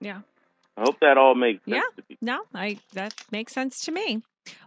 Yeah. 0.00 0.20
I 0.76 0.82
hope 0.82 1.00
that 1.00 1.18
all 1.18 1.34
makes 1.34 1.64
sense 1.64 1.74
Yeah. 1.74 1.82
to 1.96 2.02
people. 2.02 2.24
No, 2.24 2.44
I 2.54 2.78
that 2.92 3.12
makes 3.32 3.52
sense 3.52 3.80
to 3.86 3.90
me. 3.92 4.22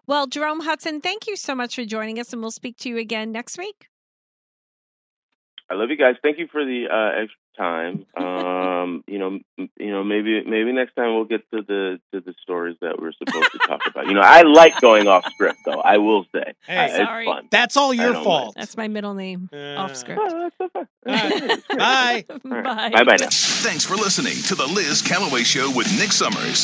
Well, 0.05 0.27
Jerome 0.27 0.59
Hudson, 0.59 0.99
thank 0.99 1.27
you 1.27 1.37
so 1.37 1.55
much 1.55 1.75
for 1.75 1.85
joining 1.85 2.19
us, 2.19 2.33
and 2.33 2.41
we'll 2.41 2.51
speak 2.51 2.75
to 2.79 2.89
you 2.89 2.97
again 2.97 3.31
next 3.31 3.57
week. 3.57 3.87
I 5.69 5.75
love 5.75 5.89
you 5.89 5.95
guys. 5.95 6.17
Thank 6.21 6.39
you 6.39 6.47
for 6.47 6.65
the 6.65 6.87
uh, 6.89 7.21
extra 7.21 7.37
time. 7.55 8.05
Um, 8.83 9.03
you 9.07 9.17
know, 9.17 9.39
you 9.57 9.91
know, 9.91 10.03
maybe 10.03 10.43
maybe 10.43 10.73
next 10.73 10.93
time 10.95 11.15
we'll 11.15 11.23
get 11.23 11.49
to 11.51 11.61
the 11.61 11.99
to 12.11 12.19
the 12.19 12.33
stories 12.41 12.75
that 12.81 12.99
we're 12.99 13.13
supposed 13.13 13.51
to 13.53 13.57
talk 13.59 13.79
about. 13.87 14.07
You 14.07 14.13
know, 14.13 14.21
I 14.21 14.41
like 14.41 14.79
going 14.81 15.07
off 15.07 15.25
script 15.31 15.59
though. 15.65 15.79
I 15.79 15.97
will 15.99 16.25
say, 16.35 16.53
Hey. 16.67 16.77
Uh, 16.77 16.85
it's 16.87 16.97
Sorry. 16.97 17.25
fun. 17.25 17.47
That's 17.49 17.77
all 17.77 17.93
your 17.93 18.11
don't 18.13 18.23
fault. 18.25 18.55
That's 18.57 18.75
my 18.75 18.89
middle 18.89 19.13
name. 19.13 19.49
Uh, 19.53 19.75
Off 19.77 19.95
script. 19.95 20.19
Oh, 20.21 20.49
so 20.57 20.67
fun. 20.69 20.87
Bye. 21.05 22.25
All 22.29 22.51
right. 22.51 22.63
Bye. 22.63 22.89
Bye 22.89 23.03
bye 23.03 23.15
now. 23.19 23.27
Thanks 23.31 23.85
for 23.85 23.95
listening 23.95 24.35
to 24.47 24.55
the 24.55 24.67
Liz 24.67 25.01
Calloway 25.01 25.43
Show 25.43 25.71
with 25.75 25.87
Nick 25.97 26.11
Summers. 26.11 26.59